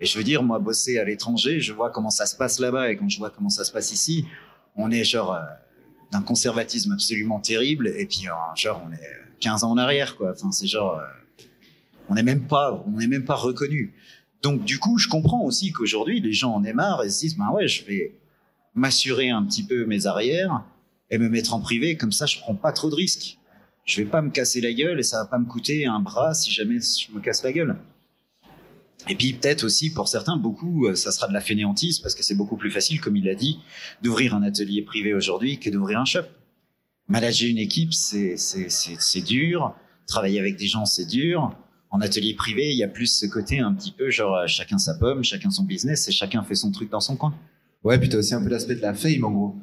Et 0.00 0.06
je 0.06 0.18
veux 0.18 0.24
dire, 0.24 0.42
moi, 0.42 0.58
bosser 0.58 0.98
à 0.98 1.04
l'étranger, 1.04 1.60
je 1.60 1.72
vois 1.72 1.90
comment 1.90 2.10
ça 2.10 2.26
se 2.26 2.36
passe 2.36 2.58
là-bas, 2.58 2.90
et 2.90 2.96
quand 2.96 3.08
je 3.08 3.18
vois 3.18 3.30
comment 3.30 3.50
ça 3.50 3.64
se 3.64 3.70
passe 3.70 3.92
ici, 3.92 4.26
on 4.74 4.90
est 4.90 5.04
genre 5.04 5.34
euh, 5.34 5.40
d'un 6.10 6.22
conservatisme 6.22 6.92
absolument 6.92 7.38
terrible, 7.38 7.86
et 7.86 8.06
puis 8.06 8.26
euh, 8.26 8.32
genre 8.56 8.82
on 8.84 8.92
est 8.92 9.22
15 9.40 9.64
ans 9.64 9.70
en 9.70 9.78
arrière, 9.78 10.16
quoi. 10.16 10.32
Enfin, 10.32 10.50
c'est 10.50 10.66
genre, 10.66 10.98
euh, 10.98 11.04
on 12.08 12.14
n'est 12.14 12.22
même 12.22 12.46
pas, 12.46 12.84
on 12.86 12.98
n'est 12.98 13.06
même 13.06 13.24
pas 13.24 13.34
reconnu. 13.34 13.94
Donc 14.42 14.64
du 14.64 14.78
coup, 14.78 14.98
je 14.98 15.08
comprends 15.08 15.42
aussi 15.42 15.72
qu'aujourd'hui, 15.72 16.20
les 16.20 16.32
gens 16.32 16.54
en 16.54 16.64
aient 16.64 16.72
marre 16.72 17.02
et 17.04 17.10
se 17.10 17.20
disent, 17.20 17.36
ben 17.36 17.50
ouais, 17.50 17.68
je 17.68 17.84
vais 17.84 18.14
m'assurer 18.74 19.30
un 19.30 19.44
petit 19.44 19.64
peu 19.64 19.86
mes 19.86 20.06
arrières 20.06 20.64
et 21.10 21.18
me 21.18 21.28
mettre 21.28 21.54
en 21.54 21.60
privé, 21.60 21.96
comme 21.96 22.12
ça, 22.12 22.26
je 22.26 22.38
prends 22.38 22.54
pas 22.54 22.72
trop 22.72 22.90
de 22.90 22.94
risques. 22.94 23.38
Je 23.84 24.00
vais 24.00 24.08
pas 24.08 24.22
me 24.22 24.30
casser 24.30 24.60
la 24.60 24.72
gueule 24.72 25.00
et 25.00 25.02
ça 25.02 25.18
va 25.22 25.26
pas 25.26 25.38
me 25.38 25.46
coûter 25.46 25.86
un 25.86 26.00
bras 26.00 26.34
si 26.34 26.50
jamais 26.50 26.78
je 26.80 27.12
me 27.12 27.20
casse 27.20 27.42
la 27.42 27.52
gueule. 27.52 27.76
Et 29.08 29.16
puis 29.16 29.32
peut-être 29.32 29.64
aussi 29.64 29.92
pour 29.92 30.08
certains, 30.08 30.36
beaucoup, 30.36 30.86
euh, 30.86 30.94
ça 30.94 31.10
sera 31.10 31.26
de 31.26 31.32
la 31.32 31.40
fainéantise 31.40 31.98
parce 31.98 32.14
que 32.14 32.22
c'est 32.22 32.36
beaucoup 32.36 32.56
plus 32.56 32.70
facile, 32.70 33.00
comme 33.00 33.16
il 33.16 33.24
l'a 33.24 33.34
dit, 33.34 33.58
d'ouvrir 34.00 34.34
un 34.34 34.42
atelier 34.42 34.82
privé 34.82 35.12
aujourd'hui 35.12 35.58
que 35.58 35.70
d'ouvrir 35.70 35.98
un 35.98 36.04
shop. 36.04 36.22
Manager 37.08 37.50
une 37.50 37.58
équipe, 37.58 37.92
c'est 37.92 38.36
dur. 39.24 39.74
Travailler 40.06 40.38
avec 40.38 40.56
des 40.56 40.66
gens, 40.66 40.84
c'est 40.84 41.06
dur. 41.06 41.56
En 41.92 42.00
atelier 42.00 42.34
privé, 42.34 42.70
il 42.72 42.76
y 42.78 42.82
a 42.82 42.88
plus 42.88 43.06
ce 43.06 43.26
côté 43.26 43.60
un 43.60 43.72
petit 43.74 43.92
peu 43.92 44.10
genre 44.10 44.34
euh, 44.34 44.46
chacun 44.46 44.78
sa 44.78 44.94
pomme, 44.94 45.22
chacun 45.22 45.50
son 45.50 45.64
business 45.64 46.08
et 46.08 46.12
chacun 46.12 46.42
fait 46.42 46.54
son 46.54 46.70
truc 46.72 46.90
dans 46.90 47.00
son 47.00 47.16
coin. 47.16 47.34
Ouais, 47.84 47.98
puis 47.98 48.08
t'as 48.08 48.18
aussi 48.18 48.34
un 48.34 48.42
peu 48.42 48.48
l'aspect 48.48 48.74
de 48.76 48.80
la 48.82 48.94
fame, 48.94 49.24
en 49.24 49.30
gros. 49.30 49.54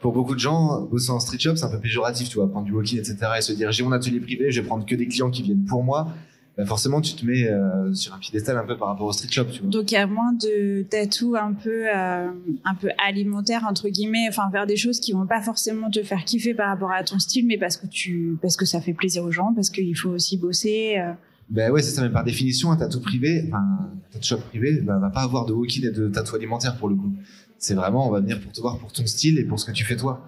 Pour 0.00 0.12
beaucoup 0.12 0.34
de 0.34 0.40
gens, 0.40 0.80
bosser 0.82 1.10
en 1.10 1.20
street 1.20 1.38
shop, 1.40 1.56
c'est 1.56 1.64
un 1.64 1.70
peu 1.70 1.80
péjoratif, 1.80 2.28
tu 2.28 2.36
vois, 2.36 2.48
prendre 2.50 2.64
du 2.66 2.72
walking, 2.72 2.98
etc. 2.98 3.16
et 3.38 3.42
se 3.42 3.52
dire, 3.52 3.70
j'ai 3.72 3.82
mon 3.82 3.92
atelier 3.92 4.20
privé, 4.20 4.50
je 4.50 4.60
vais 4.60 4.66
prendre 4.66 4.86
que 4.86 4.94
des 4.94 5.08
clients 5.08 5.30
qui 5.30 5.42
viennent 5.42 5.64
pour 5.64 5.82
moi. 5.82 6.08
Bah 6.56 6.64
forcément, 6.64 7.00
tu 7.00 7.14
te 7.14 7.24
mets 7.26 7.48
euh, 7.48 7.92
sur 7.94 8.14
un 8.14 8.18
piédestal 8.18 8.56
un 8.56 8.64
peu 8.64 8.76
par 8.76 8.88
rapport 8.88 9.06
au 9.06 9.12
street 9.12 9.28
shop, 9.30 9.44
tu 9.52 9.60
vois. 9.60 9.70
Donc 9.70 9.92
il 9.92 9.94
y 9.94 9.98
a 9.98 10.06
moins 10.08 10.32
de 10.32 10.82
tatou 10.88 11.36
un 11.36 11.52
peu 11.52 11.86
euh, 11.94 12.28
un 12.64 12.74
peu 12.74 12.88
alimentaire 13.06 13.64
entre 13.68 13.88
guillemets, 13.88 14.26
enfin 14.28 14.50
faire 14.50 14.66
des 14.66 14.76
choses 14.76 14.98
qui 14.98 15.12
vont 15.12 15.26
pas 15.26 15.40
forcément 15.42 15.88
te 15.90 16.02
faire 16.02 16.24
kiffer 16.24 16.54
par 16.54 16.68
rapport 16.68 16.90
à 16.90 17.04
ton 17.04 17.18
style, 17.20 17.46
mais 17.46 17.58
parce 17.58 17.76
que 17.76 17.86
tu 17.86 18.38
parce 18.40 18.56
que 18.56 18.64
ça 18.64 18.80
fait 18.80 18.92
plaisir 18.94 19.22
aux 19.24 19.30
gens, 19.30 19.52
parce 19.54 19.70
qu'il 19.70 19.96
faut 19.96 20.10
aussi 20.10 20.36
bosser. 20.38 20.96
euh. 20.98 21.12
Ben 21.50 21.70
ouais, 21.70 21.82
c'est 21.82 21.92
ça, 21.92 22.02
mais 22.02 22.10
par 22.10 22.24
définition, 22.24 22.70
un 22.72 22.76
tatou 22.76 23.00
privé, 23.00 23.50
un 23.52 23.90
tattoo 24.10 24.24
shop 24.24 24.38
privé, 24.48 24.80
bah, 24.82 24.98
va 24.98 25.10
pas 25.10 25.22
avoir 25.22 25.46
de 25.46 25.52
walking 25.52 25.86
et 25.86 25.90
de 25.90 26.08
tatou 26.08 26.36
alimentaire 26.36 26.76
pour 26.76 26.88
le 26.88 26.94
coup. 26.94 27.12
C'est 27.56 27.74
vraiment, 27.74 28.06
on 28.06 28.10
va 28.10 28.20
venir 28.20 28.40
pour 28.40 28.52
te 28.52 28.60
voir 28.60 28.78
pour 28.78 28.92
ton 28.92 29.06
style 29.06 29.38
et 29.38 29.44
pour 29.44 29.58
ce 29.58 29.64
que 29.64 29.72
tu 29.72 29.84
fais 29.84 29.96
toi. 29.96 30.20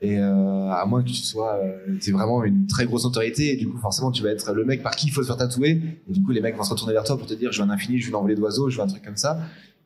Et 0.00 0.16
euh, 0.16 0.70
à 0.70 0.86
moins 0.86 1.02
que 1.02 1.08
tu 1.08 1.14
sois, 1.14 1.56
euh, 1.56 1.96
t'es 2.00 2.12
vraiment 2.12 2.44
une 2.44 2.68
très 2.68 2.86
grosse 2.86 3.04
autorité, 3.04 3.52
et 3.52 3.56
du 3.56 3.68
coup, 3.68 3.78
forcément, 3.78 4.12
tu 4.12 4.22
vas 4.22 4.30
être 4.30 4.52
le 4.52 4.64
mec 4.64 4.82
par 4.82 4.94
qui 4.94 5.08
il 5.08 5.10
faut 5.10 5.22
se 5.22 5.26
faire 5.26 5.36
tatouer. 5.36 6.00
Et 6.08 6.12
du 6.12 6.22
coup, 6.22 6.30
les 6.30 6.40
mecs 6.40 6.56
vont 6.56 6.62
se 6.62 6.70
retourner 6.70 6.92
vers 6.92 7.02
toi 7.02 7.18
pour 7.18 7.26
te 7.26 7.34
dire, 7.34 7.50
je 7.50 7.60
veux 7.60 7.68
un 7.68 7.70
infini, 7.70 7.98
je 7.98 8.08
veux 8.08 8.14
un 8.14 8.18
envolée 8.18 8.36
d'oiseaux, 8.36 8.70
je 8.70 8.76
veux 8.76 8.84
un 8.84 8.86
truc 8.86 9.04
comme 9.04 9.16
ça. 9.16 9.40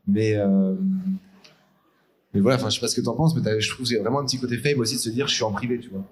Mais, 0.06 0.34
euh, 0.36 0.74
mais 2.34 2.40
voilà, 2.40 2.56
enfin, 2.56 2.68
je 2.68 2.74
sais 2.74 2.80
pas 2.80 2.88
ce 2.88 2.96
que 2.96 3.00
t'en 3.00 3.14
penses, 3.14 3.34
mais 3.34 3.60
je 3.60 3.70
trouve 3.70 3.86
c'est 3.86 3.96
vraiment 3.96 4.20
un 4.20 4.26
petit 4.26 4.38
côté 4.38 4.58
fame 4.58 4.78
aussi 4.80 4.96
de 4.96 5.00
se 5.00 5.08
dire, 5.08 5.26
je 5.28 5.34
suis 5.34 5.44
en 5.44 5.52
privé, 5.52 5.78
tu 5.80 5.88
vois. 5.88 6.04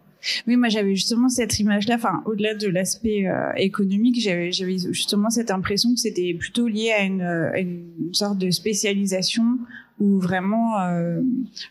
Oui, 0.47 0.57
moi 0.57 0.69
j'avais 0.69 0.95
justement 0.95 1.29
cette 1.29 1.59
image-là, 1.59 1.95
enfin 1.95 2.23
au-delà 2.27 2.55
de 2.55 2.69
l'aspect 2.69 3.27
euh, 3.27 3.53
économique, 3.57 4.21
j'avais 4.21 4.53
justement 4.53 5.31
cette 5.31 5.51
impression 5.51 5.95
que 5.95 6.01
c'était 6.01 6.35
plutôt 6.35 6.69
lié 6.69 6.91
à 6.91 7.03
une, 7.05 7.23
euh, 7.23 8.13
sorte 8.13 8.39
de 8.39 8.51
spécialisation 8.51 9.59
où 9.99 10.19
vraiment 10.19 10.81
euh, 10.81 11.21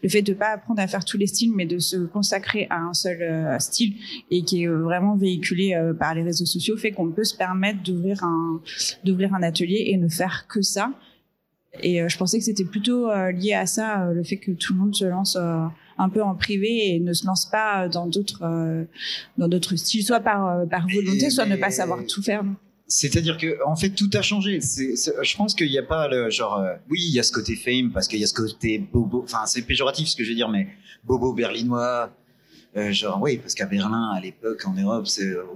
le 0.03 0.09
fait 0.09 0.21
de 0.21 0.33
pas 0.33 0.49
apprendre 0.49 0.81
à 0.81 0.87
faire 0.87 1.03
tous 1.03 1.17
les 1.17 1.27
styles, 1.27 1.51
mais 1.55 1.65
de 1.65 1.79
se 1.79 1.97
consacrer 1.97 2.67
à 2.69 2.79
un 2.79 2.93
seul 2.93 3.57
style 3.59 3.95
et 4.29 4.43
qui 4.43 4.63
est 4.63 4.67
vraiment 4.67 5.15
véhiculé 5.15 5.75
par 5.99 6.13
les 6.13 6.21
réseaux 6.21 6.45
sociaux 6.45 6.77
fait 6.77 6.91
qu'on 6.91 7.09
peut 7.09 7.23
se 7.23 7.35
permettre 7.35 7.81
d'ouvrir 7.81 8.23
un 8.23 8.61
d'ouvrir 9.03 9.33
un 9.33 9.41
atelier 9.41 9.85
et 9.87 9.97
ne 9.97 10.07
faire 10.07 10.45
que 10.47 10.61
ça. 10.61 10.93
Et 11.81 12.07
je 12.07 12.17
pensais 12.19 12.37
que 12.37 12.43
c'était 12.43 12.65
plutôt 12.65 13.09
lié 13.31 13.53
à 13.53 13.65
ça, 13.65 14.11
le 14.13 14.23
fait 14.23 14.37
que 14.37 14.51
tout 14.51 14.73
le 14.73 14.79
monde 14.79 14.93
se 14.93 15.05
lance 15.05 15.35
un 15.99 16.09
peu 16.09 16.23
en 16.23 16.33
privé 16.33 16.95
et 16.95 16.99
ne 16.99 17.13
se 17.13 17.25
lance 17.27 17.45
pas 17.45 17.87
dans 17.87 18.07
d'autres 18.07 18.41
euh, 18.43 18.85
dans 19.37 19.47
d'autres 19.47 19.75
styles, 19.75 20.03
soit 20.03 20.21
par 20.21 20.47
euh, 20.47 20.65
par 20.65 20.87
volonté, 20.87 21.19
Mais- 21.25 21.29
soit 21.29 21.45
ne 21.45 21.55
pas 21.57 21.69
savoir 21.69 21.99
tout 22.07 22.23
faire. 22.23 22.43
C'est-à-dire 22.91 23.37
que 23.37 23.57
en 23.67 23.75
fait 23.75 23.91
tout 23.91 24.09
a 24.13 24.23
changé. 24.23 24.59
Je 24.61 25.37
pense 25.37 25.53
qu'il 25.53 25.69
n'y 25.69 25.77
a 25.77 25.83
pas 25.83 26.07
le 26.07 26.31
genre. 26.31 26.57
euh, 26.57 26.73
oui, 26.89 26.99
il 27.07 27.13
y 27.13 27.19
a 27.19 27.23
ce 27.23 27.31
côté 27.31 27.55
fame 27.55 27.91
parce 27.93 28.07
qu'il 28.07 28.19
y 28.19 28.23
a 28.23 28.27
ce 28.27 28.33
côté 28.33 28.79
bobo. 28.79 29.21
Enfin, 29.23 29.45
c'est 29.45 29.61
péjoratif 29.61 30.07
ce 30.07 30.15
que 30.15 30.23
je 30.23 30.29
veux 30.29 30.35
dire, 30.35 30.49
mais 30.49 30.67
bobo 31.03 31.33
berlinois. 31.33 32.11
euh, 32.77 32.91
genre 32.91 33.21
oui, 33.21 33.37
parce 33.37 33.53
qu'à 33.53 33.67
Berlin 33.67 34.11
à 34.15 34.19
l'époque 34.19 34.63
en 34.65 34.73
Europe, 34.73 35.05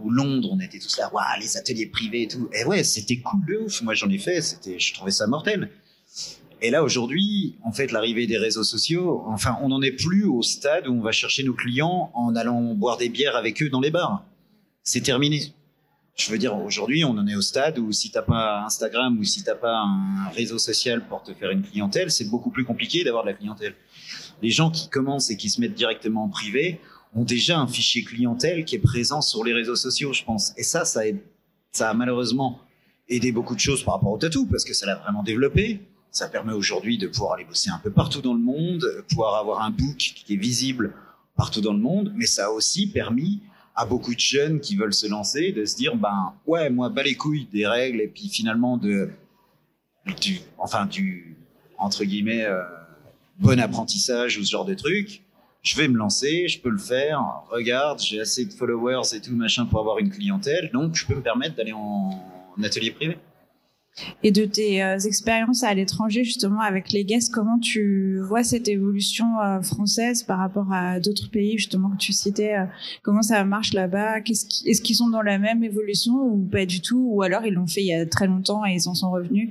ou 0.03 0.09
Londres, 0.11 0.49
on 0.51 0.59
était 0.59 0.77
tous 0.79 0.95
là, 0.99 1.09
waouh, 1.13 1.23
les 1.41 1.57
ateliers 1.57 1.87
privés 1.87 2.23
et 2.23 2.27
tout. 2.27 2.49
Et 2.53 2.65
ouais, 2.65 2.83
c'était 2.83 3.17
cool 3.17 3.41
de 3.47 3.55
ouf. 3.65 3.81
Moi, 3.81 3.93
j'en 3.95 4.09
ai 4.09 4.19
fait. 4.19 4.39
C'était, 4.41 4.77
je 4.77 4.93
trouvais 4.93 5.11
ça 5.11 5.25
mortel. 5.25 5.69
Et 6.65 6.69
là 6.71 6.81
aujourd'hui, 6.81 7.55
en 7.63 7.73
fait, 7.73 7.91
l'arrivée 7.91 8.25
des 8.25 8.37
réseaux 8.37 8.63
sociaux, 8.63 9.21
enfin, 9.27 9.57
on 9.61 9.67
n'en 9.67 9.81
est 9.81 9.91
plus 9.91 10.23
au 10.23 10.41
stade 10.41 10.87
où 10.87 10.93
on 10.93 11.01
va 11.01 11.11
chercher 11.11 11.43
nos 11.43 11.53
clients 11.53 12.09
en 12.13 12.35
allant 12.37 12.73
boire 12.73 12.95
des 12.97 13.09
bières 13.09 13.35
avec 13.35 13.61
eux 13.61 13.69
dans 13.69 13.81
les 13.81 13.91
bars. 13.91 14.23
C'est 14.81 15.01
terminé. 15.01 15.53
Je 16.15 16.31
veux 16.31 16.37
dire, 16.37 16.55
aujourd'hui, 16.55 17.03
on 17.03 17.17
en 17.17 17.27
est 17.27 17.35
au 17.35 17.41
stade 17.41 17.79
où 17.79 17.91
si 17.91 18.11
t'as 18.11 18.21
pas 18.21 18.63
Instagram 18.63 19.17
ou 19.19 19.23
si 19.25 19.43
t'as 19.43 19.55
pas 19.55 19.75
un 19.77 20.29
réseau 20.29 20.57
social 20.57 21.05
pour 21.07 21.21
te 21.23 21.33
faire 21.33 21.51
une 21.51 21.63
clientèle, 21.63 22.09
c'est 22.11 22.29
beaucoup 22.29 22.49
plus 22.49 22.63
compliqué 22.63 23.03
d'avoir 23.03 23.23
de 23.23 23.29
la 23.29 23.33
clientèle. 23.35 23.75
Les 24.41 24.49
gens 24.51 24.71
qui 24.71 24.87
commencent 24.87 25.31
et 25.31 25.37
qui 25.37 25.49
se 25.49 25.59
mettent 25.59 25.73
directement 25.73 26.23
en 26.23 26.29
privé 26.29 26.79
ont 27.13 27.25
déjà 27.25 27.59
un 27.59 27.67
fichier 27.67 28.03
clientèle 28.05 28.63
qui 28.63 28.75
est 28.75 28.79
présent 28.79 29.21
sur 29.21 29.43
les 29.43 29.53
réseaux 29.53 29.75
sociaux, 29.75 30.13
je 30.13 30.23
pense. 30.23 30.53
Et 30.55 30.63
ça, 30.63 30.85
ça, 30.85 31.05
aide- 31.07 31.21
ça 31.73 31.89
a 31.89 31.93
malheureusement 31.93 32.59
aidé 33.09 33.33
beaucoup 33.33 33.53
de 33.55 33.59
choses 33.59 33.83
par 33.83 33.95
rapport 33.95 34.11
au 34.13 34.17
tatou 34.17 34.45
parce 34.45 34.63
que 34.63 34.73
ça 34.73 34.85
l'a 34.85 34.95
vraiment 34.95 35.23
développé. 35.23 35.81
Ça 36.13 36.29
permet 36.29 36.53
aujourd'hui 36.53 36.99
de 36.99 37.07
pouvoir 37.07 37.33
aller 37.33 37.43
bosser 37.43 37.71
un 37.71 37.79
peu 37.79 37.89
partout 37.89 38.21
dans 38.21 38.35
le 38.35 38.39
monde, 38.39 38.77
de 38.77 39.03
pouvoir 39.09 39.33
avoir 39.35 39.63
un 39.63 39.71
book 39.71 39.97
qui 39.97 40.33
est 40.33 40.37
visible 40.37 40.93
partout 41.35 41.59
dans 41.59 41.73
le 41.73 41.79
monde, 41.79 42.13
mais 42.15 42.27
ça 42.27 42.45
a 42.45 42.49
aussi 42.49 42.85
permis 42.87 43.41
à 43.75 43.87
beaucoup 43.87 44.13
de 44.13 44.19
jeunes 44.19 44.59
qui 44.59 44.75
veulent 44.75 44.93
se 44.93 45.07
lancer 45.07 45.51
de 45.51 45.65
se 45.65 45.75
dire 45.75 45.95
ben 45.95 46.33
ouais 46.45 46.69
moi 46.69 46.89
bas 46.89 47.01
les 47.01 47.15
couilles 47.15 47.47
des 47.51 47.65
règles 47.65 48.01
et 48.01 48.07
puis 48.07 48.29
finalement 48.29 48.77
de 48.77 49.09
du 50.21 50.41
enfin 50.59 50.85
du 50.85 51.35
entre 51.79 52.03
guillemets 52.03 52.45
euh, 52.45 52.61
bon 53.39 53.59
apprentissage 53.59 54.37
ou 54.37 54.43
ce 54.43 54.51
genre 54.51 54.65
de 54.65 54.75
truc 54.75 55.23
je 55.63 55.75
vais 55.75 55.87
me 55.87 55.97
lancer 55.97 56.47
je 56.47 56.61
peux 56.61 56.69
le 56.69 56.77
faire 56.77 57.19
regarde 57.49 57.99
j'ai 57.99 58.21
assez 58.21 58.45
de 58.45 58.53
followers 58.53 59.15
et 59.15 59.21
tout 59.21 59.35
machin 59.35 59.65
pour 59.65 59.79
avoir 59.79 59.97
une 59.97 60.11
clientèle 60.11 60.69
donc 60.71 60.95
je 60.95 61.07
peux 61.07 61.15
me 61.15 61.23
permettre 61.23 61.55
d'aller 61.55 61.73
en 61.73 62.11
atelier 62.63 62.91
privé 62.91 63.17
Et 64.23 64.31
de 64.31 64.45
tes 64.45 64.81
euh, 64.83 64.97
expériences 64.97 65.63
à 65.63 65.71
l'étranger, 65.73 66.23
justement, 66.23 66.61
avec 66.61 66.91
les 66.91 67.05
guests, 67.05 67.31
comment 67.31 67.59
tu 67.59 68.19
vois 68.21 68.43
cette 68.43 68.67
évolution 68.67 69.25
euh, 69.39 69.61
française 69.61 70.23
par 70.23 70.39
rapport 70.39 70.71
à 70.73 70.99
d'autres 70.99 71.29
pays, 71.29 71.57
justement, 71.59 71.91
que 71.91 71.97
tu 71.97 72.11
citais 72.11 72.55
euh, 72.55 72.65
Comment 73.03 73.21
ça 73.21 73.43
marche 73.45 73.73
là-bas? 73.73 74.19
Est-ce 74.19 74.81
qu'ils 74.81 74.95
sont 74.95 75.09
dans 75.09 75.21
la 75.21 75.37
même 75.37 75.63
évolution 75.63 76.13
ou 76.15 76.43
pas 76.51 76.65
du 76.65 76.81
tout? 76.81 77.07
Ou 77.11 77.21
alors 77.21 77.45
ils 77.45 77.53
l'ont 77.53 77.67
fait 77.67 77.81
il 77.81 77.87
y 77.87 77.93
a 77.93 78.05
très 78.07 78.25
longtemps 78.25 78.65
et 78.65 78.73
ils 78.73 78.89
en 78.89 78.95
sont 78.95 79.11
revenus? 79.11 79.49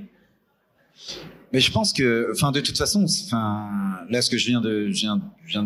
Mais 1.53 1.61
je 1.61 1.71
pense 1.71 1.93
que, 1.93 2.31
enfin, 2.33 2.51
de 2.51 2.61
toute 2.61 2.79
façon, 2.79 3.07
là, 4.11 4.23
ce 4.23 4.31
que 4.31 4.39
je 4.39 4.47
viens 4.49 4.61
de, 4.61 4.91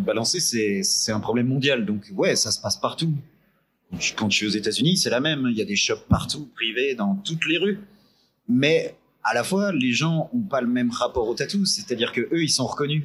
balancer, 0.05 0.41
c'est, 0.41 0.83
c'est 0.83 1.12
un 1.12 1.21
problème 1.21 1.47
mondial. 1.47 1.87
Donc, 1.87 2.11
ouais, 2.15 2.37
ça 2.37 2.51
se 2.51 2.61
passe 2.61 2.77
partout. 2.77 3.12
Quand 3.91 4.01
je- 4.01 4.15
Quand 4.15 4.29
je 4.31 4.37
suis 4.37 4.47
aux 4.47 4.51
États-Unis, 4.51 4.97
c'est 4.97 5.11
la 5.11 5.21
même. 5.21 5.47
Il 5.51 5.57
y 5.57 5.62
a 5.62 5.65
des 5.65 5.77
shops 5.77 6.05
partout, 6.09 6.49
privés, 6.57 6.95
dans 6.95 7.15
toutes 7.25 7.47
les 7.47 7.57
rues. 7.57 7.79
Mais 8.49 8.97
à 9.23 9.35
la 9.35 9.43
fois, 9.43 9.73
les 9.73 9.93
gens 9.93 10.31
ont 10.33 10.43
pas 10.43 10.61
le 10.61 10.69
même 10.69 10.91
rapport 10.91 11.29
au 11.29 11.35
tatou, 11.35 11.65
c'est-à-dire 11.65 12.13
que 12.13 12.21
eux, 12.21 12.43
ils 12.43 12.51
sont 12.51 12.67
reconnus. 12.67 13.05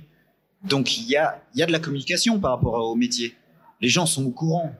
Donc 0.63 0.97
il 0.97 1.07
y 1.09 1.15
a, 1.15 1.41
y 1.55 1.63
a 1.63 1.65
de 1.65 1.71
la 1.71 1.79
communication 1.79 2.39
par 2.39 2.51
rapport 2.51 2.73
au 2.73 2.95
métier. 2.95 3.35
Les 3.81 3.89
gens 3.89 4.05
sont 4.05 4.25
au 4.25 4.31
courant. 4.31 4.75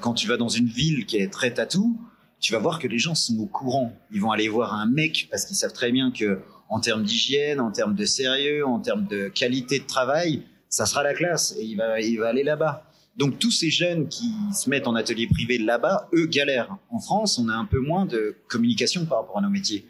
Quand 0.00 0.14
tu 0.14 0.28
vas 0.28 0.36
dans 0.36 0.48
une 0.48 0.68
ville 0.68 1.06
qui 1.06 1.16
est 1.16 1.32
très 1.32 1.52
tatou, 1.52 2.00
tu 2.40 2.52
vas 2.52 2.58
voir 2.58 2.78
que 2.78 2.86
les 2.86 2.98
gens 2.98 3.14
sont 3.14 3.38
au 3.38 3.46
courant. 3.46 3.92
Ils 4.12 4.20
vont 4.20 4.30
aller 4.30 4.48
voir 4.48 4.74
un 4.74 4.86
mec 4.86 5.28
parce 5.30 5.44
qu'ils 5.44 5.56
savent 5.56 5.72
très 5.72 5.90
bien 5.90 6.12
que 6.12 6.40
en 6.68 6.80
termes 6.80 7.02
d'hygiène, 7.02 7.60
en 7.60 7.72
termes 7.72 7.94
de 7.94 8.04
sérieux, 8.04 8.66
en 8.66 8.78
termes 8.78 9.06
de 9.06 9.28
qualité 9.28 9.80
de 9.80 9.86
travail, 9.86 10.42
ça 10.68 10.86
sera 10.86 11.02
la 11.02 11.14
classe 11.14 11.56
et 11.58 11.64
il 11.64 11.76
va, 11.76 12.00
il 12.00 12.18
va 12.18 12.28
aller 12.28 12.44
là-bas. 12.44 12.87
Donc 13.18 13.40
tous 13.40 13.50
ces 13.50 13.68
jeunes 13.68 14.08
qui 14.08 14.30
se 14.54 14.70
mettent 14.70 14.86
en 14.86 14.94
atelier 14.94 15.26
privé 15.26 15.58
là-bas, 15.58 16.08
eux 16.14 16.26
galèrent. 16.26 16.78
En 16.88 17.00
France, 17.00 17.38
on 17.38 17.48
a 17.48 17.54
un 17.54 17.64
peu 17.64 17.80
moins 17.80 18.06
de 18.06 18.36
communication 18.46 19.06
par 19.06 19.18
rapport 19.18 19.38
à 19.38 19.40
nos 19.42 19.50
métiers. 19.50 19.84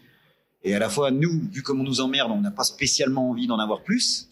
Et 0.64 0.74
à 0.74 0.78
la 0.78 0.88
fois, 0.88 1.10
nous, 1.10 1.42
vu 1.52 1.62
comme 1.62 1.80
on 1.80 1.84
nous 1.84 2.00
emmerde, 2.00 2.32
on 2.32 2.40
n'a 2.40 2.50
pas 2.50 2.64
spécialement 2.64 3.30
envie 3.30 3.46
d'en 3.46 3.58
avoir 3.58 3.82
plus. 3.82 4.30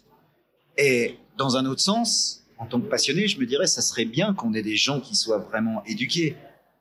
Et 0.78 1.18
dans 1.36 1.58
un 1.58 1.66
autre 1.66 1.82
sens, 1.82 2.46
en 2.58 2.64
tant 2.64 2.80
que 2.80 2.86
passionné, 2.86 3.28
je 3.28 3.38
me 3.38 3.44
dirais, 3.44 3.66
ça 3.66 3.82
serait 3.82 4.06
bien 4.06 4.32
qu'on 4.32 4.54
ait 4.54 4.62
des 4.62 4.76
gens 4.76 4.98
qui 5.00 5.14
soient 5.14 5.38
vraiment 5.38 5.84
éduqués. 5.84 6.34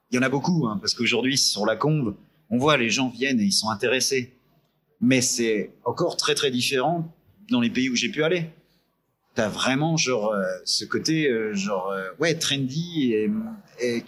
Il 0.09 0.15
y 0.15 0.19
en 0.19 0.21
a 0.21 0.29
beaucoup, 0.29 0.67
hein, 0.67 0.77
parce 0.79 0.93
qu'aujourd'hui, 0.93 1.37
sur 1.37 1.65
la 1.65 1.75
combe, 1.75 2.15
on 2.49 2.57
voit 2.57 2.77
les 2.77 2.89
gens 2.89 3.09
viennent 3.09 3.41
et 3.41 3.45
ils 3.45 3.51
sont 3.51 3.69
intéressés. 3.69 4.33
Mais 5.01 5.19
c'est 5.19 5.73
encore 5.83 6.15
très 6.15 6.33
très 6.33 6.49
différent 6.49 7.13
dans 7.51 7.59
les 7.59 7.69
pays 7.69 7.89
où 7.89 7.95
j'ai 7.95 8.09
pu 8.09 8.23
aller. 8.23 8.49
T'as 9.35 9.49
vraiment 9.49 9.97
genre 9.97 10.31
euh, 10.31 10.43
ce 10.63 10.85
côté 10.85 11.29
euh, 11.29 11.53
genre 11.53 11.91
euh, 11.91 12.09
ouais 12.19 12.35
trendy 12.35 13.13
et, 13.13 13.29
et 13.81 14.05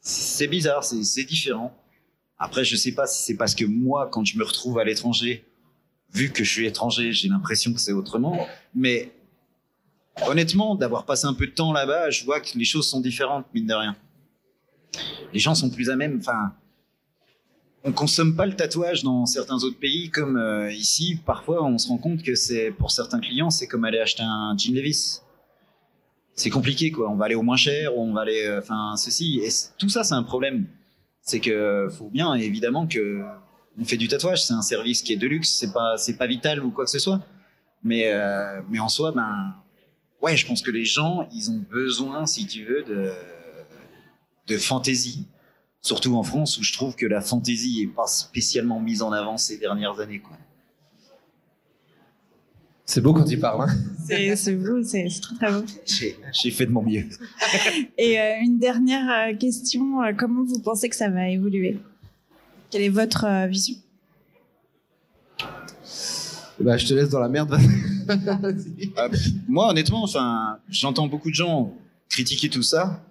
c'est 0.00 0.46
bizarre, 0.46 0.84
c'est 0.84 1.24
différent. 1.24 1.76
Après, 2.38 2.64
je 2.64 2.76
sais 2.76 2.92
pas 2.92 3.06
si 3.06 3.22
c'est 3.22 3.36
parce 3.36 3.54
que 3.54 3.64
moi, 3.64 4.08
quand 4.10 4.24
je 4.24 4.38
me 4.38 4.44
retrouve 4.44 4.78
à 4.78 4.84
l'étranger, 4.84 5.44
vu 6.12 6.30
que 6.30 6.44
je 6.44 6.50
suis 6.50 6.66
étranger, 6.66 7.12
j'ai 7.12 7.28
l'impression 7.28 7.72
que 7.72 7.80
c'est 7.80 7.92
autrement. 7.92 8.46
Mais 8.74 9.12
honnêtement, 10.26 10.74
d'avoir 10.76 11.04
passé 11.04 11.26
un 11.26 11.34
peu 11.34 11.46
de 11.46 11.52
temps 11.52 11.72
là-bas, 11.72 12.10
je 12.10 12.24
vois 12.24 12.40
que 12.40 12.56
les 12.56 12.64
choses 12.64 12.88
sont 12.88 13.00
différentes, 13.00 13.44
mine 13.52 13.66
de 13.66 13.74
rien. 13.74 13.96
Les 15.32 15.40
gens 15.40 15.54
sont 15.54 15.68
plus 15.68 15.90
à 15.90 15.96
même. 15.96 16.18
Enfin, 16.20 16.54
on 17.88 17.92
consomme 17.92 18.36
pas 18.36 18.46
le 18.46 18.54
tatouage 18.54 19.02
dans 19.02 19.24
certains 19.24 19.56
autres 19.64 19.78
pays 19.78 20.10
comme 20.10 20.36
euh, 20.36 20.70
ici. 20.72 21.18
Parfois, 21.24 21.64
on 21.64 21.78
se 21.78 21.88
rend 21.88 21.98
compte 21.98 22.22
que 22.22 22.34
c'est 22.34 22.70
pour 22.70 22.90
certains 22.90 23.20
clients, 23.20 23.50
c'est 23.50 23.66
comme 23.66 23.84
aller 23.84 23.98
acheter 23.98 24.22
un 24.22 24.54
jean 24.56 24.74
Levis. 24.74 25.22
C'est 26.34 26.50
compliqué, 26.50 26.90
quoi. 26.92 27.10
On 27.10 27.16
va 27.16 27.24
aller 27.24 27.34
au 27.34 27.42
moins 27.42 27.56
cher, 27.56 27.96
on 27.96 28.12
va 28.12 28.20
aller, 28.20 28.44
euh, 28.44 28.60
enfin, 28.60 28.94
ceci. 28.96 29.40
Et 29.42 29.48
tout 29.78 29.88
ça, 29.88 30.04
c'est 30.04 30.14
un 30.14 30.22
problème. 30.22 30.66
C'est 31.22 31.40
que 31.40 31.88
faut 31.90 32.10
bien, 32.10 32.34
évidemment, 32.34 32.86
que 32.86 33.22
on 33.80 33.84
fait 33.84 33.96
du 33.96 34.06
tatouage. 34.06 34.44
C'est 34.44 34.54
un 34.54 34.62
service 34.62 35.02
qui 35.02 35.14
est 35.14 35.16
de 35.16 35.26
luxe. 35.26 35.48
C'est 35.48 35.72
pas, 35.72 35.96
c'est 35.96 36.16
pas 36.16 36.26
vital 36.26 36.62
ou 36.62 36.70
quoi 36.70 36.84
que 36.84 36.90
ce 36.90 36.98
soit. 36.98 37.20
Mais, 37.82 38.12
euh, 38.12 38.60
mais 38.68 38.80
en 38.80 38.88
soi, 38.88 39.12
ben, 39.12 39.54
ouais, 40.22 40.36
je 40.36 40.46
pense 40.46 40.62
que 40.62 40.70
les 40.70 40.84
gens, 40.84 41.28
ils 41.32 41.50
ont 41.50 41.64
besoin, 41.70 42.26
si 42.26 42.46
tu 42.46 42.64
veux, 42.64 42.82
de, 42.84 43.10
de 44.46 44.58
fantaisie. 44.58 45.26
Surtout 45.88 46.14
en 46.16 46.22
France, 46.22 46.58
où 46.58 46.62
je 46.62 46.74
trouve 46.74 46.94
que 46.96 47.06
la 47.06 47.22
fantaisie 47.22 47.80
est 47.80 47.86
pas 47.86 48.06
spécialement 48.06 48.78
mise 48.78 49.00
en 49.00 49.10
avant 49.10 49.38
ces 49.38 49.56
dernières 49.56 49.98
années, 50.00 50.18
quoi. 50.18 50.36
C'est 52.84 53.00
beau 53.00 53.14
quand 53.14 53.24
il 53.24 53.40
parle. 53.40 53.62
Hein. 53.62 53.74
C'est 54.06 54.36
c'est 54.36 54.54
beau, 54.54 54.82
c'est 54.82 55.08
c'est 55.08 55.22
très 55.22 55.34
très 55.36 55.50
beau. 55.50 55.64
J'ai 55.86 56.18
j'ai 56.30 56.50
fait 56.50 56.66
de 56.66 56.72
mon 56.72 56.82
mieux. 56.82 57.06
Et 57.96 58.20
euh, 58.20 58.34
une 58.42 58.58
dernière 58.58 59.30
euh, 59.30 59.34
question, 59.34 60.02
euh, 60.02 60.12
comment 60.14 60.44
vous 60.44 60.60
pensez 60.60 60.90
que 60.90 60.96
ça 60.96 61.08
va 61.08 61.26
évoluer? 61.30 61.78
Quelle 62.70 62.82
est 62.82 62.90
votre 62.90 63.24
euh, 63.24 63.46
vision? 63.46 63.76
Bah, 66.60 66.76
je 66.76 66.86
te 66.86 66.92
laisse 66.92 67.08
dans 67.08 67.20
la 67.20 67.30
merde. 67.30 67.58
Euh, 68.08 69.08
moi, 69.48 69.68
honnêtement, 69.68 70.02
enfin, 70.02 70.58
j'entends 70.70 71.08
beaucoup 71.08 71.28
de 71.28 71.34
gens 71.34 71.74
critiquer 72.08 72.48
tout 72.48 72.62
ça, 72.62 73.04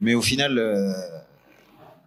mais 0.00 0.14
au 0.14 0.22
final, 0.22 0.56
euh, 0.56 0.92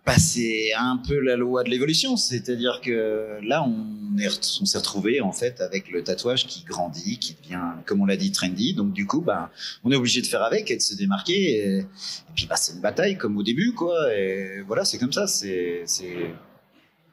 bah, 0.06 0.18
c'est 0.18 0.74
un 0.78 0.98
peu 0.98 1.20
la 1.20 1.36
loi 1.38 1.63
de 1.63 1.70
l'évolution. 1.70 2.18
C'est-à-dire 2.18 2.82
que 2.82 3.39
là, 3.44 3.63
on 3.63 4.18
est- 4.18 4.60
on 4.62 4.66
s'est 4.66 4.78
retrouvé 4.78 5.22
en 5.22 5.32
fait 5.32 5.62
avec 5.62 5.89
le 5.92 6.04
tatouage 6.04 6.46
qui 6.46 6.63
grandit, 6.66 7.18
qui 7.20 7.36
devient, 7.42 7.62
comme 7.86 8.02
on 8.02 8.06
l'a 8.06 8.18
dit, 8.18 8.32
trendy. 8.32 8.74
Donc 8.74 8.92
du 8.94 9.06
coup, 9.06 9.22
bah, 9.22 9.50
on 9.84 9.92
est 9.92 9.96
obligé 9.96 10.22
de 10.22 10.28
faire 10.28 10.44
avec 10.44 10.70
et 10.72 10.76
de 10.76 10.82
se 10.82 10.96
démarquer. 10.96 11.34
Et, 11.34 11.78
et 11.80 11.86
puis, 12.36 12.46
bah, 12.48 12.56
c'est 12.58 12.74
une 12.74 12.82
bataille 12.82 13.18
comme 13.18 13.38
au 13.38 13.44
début, 13.44 13.74
quoi. 13.74 14.13
Et 14.13 14.62
voilà, 14.68 14.84
c'est 14.86 14.98
comme 14.98 15.13
ça. 15.13 15.26
C'est, 15.28 15.84
c'est, 15.86 16.34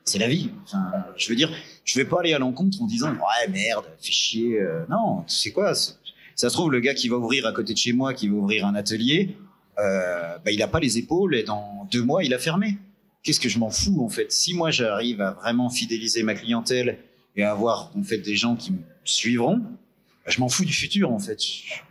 c'est 0.05 0.19
la 0.19 0.29
vie. 0.29 0.51
Enfin, 0.65 0.91
je 1.17 1.29
veux 1.29 1.37
dire, 1.37 1.51
je 1.85 1.97
vais 1.99 2.05
pas 2.05 2.21
aller 2.21 2.33
à 2.35 2.39
l'encontre 2.41 2.83
en 2.83 2.87
disant 2.87 3.11
ouais 3.13 3.49
merde, 3.53 3.85
fais 4.01 4.11
chier. 4.13 4.61
Euh, 4.61 4.85
non, 4.91 5.23
tu 5.29 5.35
sais 5.37 5.53
quoi 5.53 5.75
Ça 5.75 5.95
se 6.37 6.47
trouve 6.49 6.73
le 6.73 6.81
gars 6.81 6.95
qui 6.95 7.09
va 7.09 7.17
ouvrir 7.19 7.47
à 7.47 7.53
côté 7.53 7.73
de 7.73 7.79
chez 7.79 7.93
moi, 7.93 8.15
qui 8.15 8.27
va 8.29 8.35
ouvrir 8.35 8.67
un 8.67 8.75
atelier, 8.75 9.37
euh, 9.79 10.39
bah, 10.39 10.51
il 10.51 10.63
a 10.63 10.69
pas 10.69 10.81
les 10.81 10.99
épaules 10.99 11.35
et 11.35 11.43
dans 11.43 11.87
deux 11.91 12.03
mois 12.03 12.25
il 12.25 12.35
a 12.35 12.39
fermé. 12.39 12.79
Qu'est-ce 13.23 13.41
que 13.41 13.49
je 13.49 13.59
m'en 13.59 13.71
fous 13.71 14.03
en 14.03 14.09
fait? 14.09 14.33
Si 14.33 14.55
moi 14.55 14.71
j'arrive 14.71 15.21
à 15.21 15.33
vraiment 15.33 15.71
fidéliser 15.71 16.23
ma 16.23 16.35
clientèle 16.35 16.99
et 17.37 17.43
à 17.43 17.53
avoir 17.53 17.93
en 17.97 18.03
fait 18.03 18.19
des 18.19 18.37
gens 18.37 18.57
qui 18.57 18.73
me 18.73 18.79
suivront, 19.05 19.59
bah, 19.59 20.31
je 20.31 20.41
m'en 20.41 20.49
fous 20.49 20.65
du 20.65 20.73
futur 20.73 21.13
en 21.13 21.19
fait. 21.19 21.39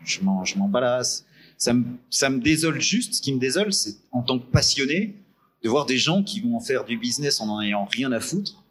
Je, 0.03 0.21
m'en 0.21 0.43
je 0.45 0.57
m'en 0.57 0.67
balasse. 0.67 1.25
Ça 1.57 1.73
me 1.73 1.85
ça 2.09 2.29
me 2.29 2.39
désole 2.39 2.81
juste. 2.81 3.15
Ce 3.15 3.21
qui 3.21 3.33
me 3.33 3.39
désole, 3.39 3.73
c'est 3.73 3.95
en 4.11 4.21
tant 4.21 4.39
que 4.39 4.45
passionné 4.45 5.15
de 5.63 5.69
voir 5.69 5.85
des 5.85 5.97
gens 5.97 6.23
qui 6.23 6.39
vont 6.39 6.55
en 6.55 6.61
faire 6.61 6.85
du 6.85 6.97
business 6.97 7.41
en 7.41 7.47
n'en 7.47 7.61
ayant 7.61 7.85
rien 7.85 8.11
à 8.11 8.19
foutre. 8.19 8.63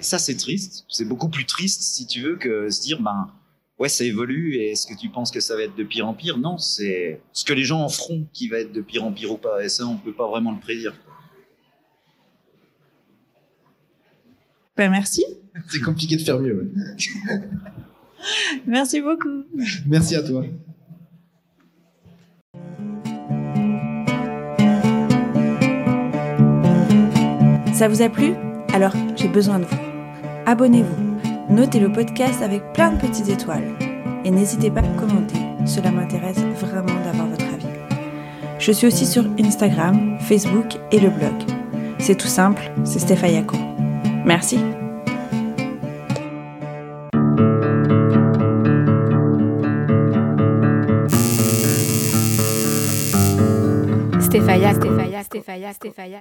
Et 0.00 0.02
ça, 0.02 0.18
c'est 0.18 0.36
triste. 0.36 0.84
C'est 0.88 1.04
beaucoup 1.04 1.28
plus 1.28 1.44
triste, 1.44 1.82
si 1.82 2.06
tu 2.06 2.20
veux, 2.22 2.36
que 2.36 2.70
se 2.70 2.80
dire, 2.82 3.00
ben, 3.00 3.30
ouais, 3.78 3.88
ça 3.88 4.04
évolue, 4.04 4.56
et 4.56 4.72
est-ce 4.72 4.86
que 4.86 4.94
tu 4.98 5.08
penses 5.08 5.30
que 5.30 5.40
ça 5.40 5.56
va 5.56 5.62
être 5.62 5.76
de 5.76 5.84
pire 5.84 6.06
en 6.06 6.14
pire? 6.14 6.38
Non, 6.38 6.58
c'est 6.58 7.20
ce 7.32 7.44
que 7.44 7.52
les 7.52 7.64
gens 7.64 7.80
en 7.80 7.88
feront 7.88 8.26
qui 8.32 8.48
va 8.48 8.58
être 8.58 8.72
de 8.72 8.80
pire 8.80 9.04
en 9.04 9.12
pire 9.12 9.32
ou 9.32 9.36
pas. 9.36 9.64
Et 9.64 9.68
ça, 9.68 9.86
on 9.86 9.96
peut 9.96 10.12
pas 10.12 10.28
vraiment 10.28 10.52
le 10.52 10.58
prédire. 10.58 10.94
Ben, 14.76 14.90
Merci. 14.90 15.24
C'est 15.68 15.80
compliqué 15.80 16.16
de 16.16 16.22
faire 16.22 16.38
mieux. 16.38 16.70
ouais. 16.74 17.40
Merci 18.66 19.00
beaucoup. 19.00 19.44
Merci 19.86 20.14
à 20.16 20.22
toi. 20.22 20.44
Ça 27.72 27.88
vous 27.88 28.02
a 28.02 28.08
plu? 28.08 28.34
Alors 28.72 28.92
j'ai 29.16 29.28
besoin 29.28 29.60
de 29.60 29.64
vous. 29.64 29.76
Abonnez-vous, 30.46 31.07
notez 31.48 31.80
le 31.80 31.90
podcast 31.90 32.42
avec 32.42 32.72
plein 32.72 32.92
de 32.92 33.00
petites 33.00 33.28
étoiles 33.28 33.68
et 34.24 34.30
n'hésitez 34.30 34.70
pas 34.70 34.80
à 34.80 35.00
commenter, 35.00 35.38
cela 35.64 35.90
m'intéresse 35.90 36.38
vraiment 36.60 37.00
d'avoir 37.04 37.26
votre 37.28 37.44
avis. 37.44 37.66
Je 38.58 38.72
suis 38.72 38.86
aussi 38.86 39.06
sur 39.06 39.24
Instagram, 39.40 40.18
Facebook 40.20 40.76
et 40.92 41.00
le 41.00 41.10
blog. 41.10 41.34
C'est 41.98 42.16
tout 42.16 42.28
simple, 42.28 42.62
c'est 42.84 42.98
Stéphayako. 42.98 43.56
Merci. 44.24 44.58
Stéphaya, 54.20 54.74
Stéphaya, 54.74 55.22
Stéphaya, 55.22 55.72
Stéphaya. 55.72 56.16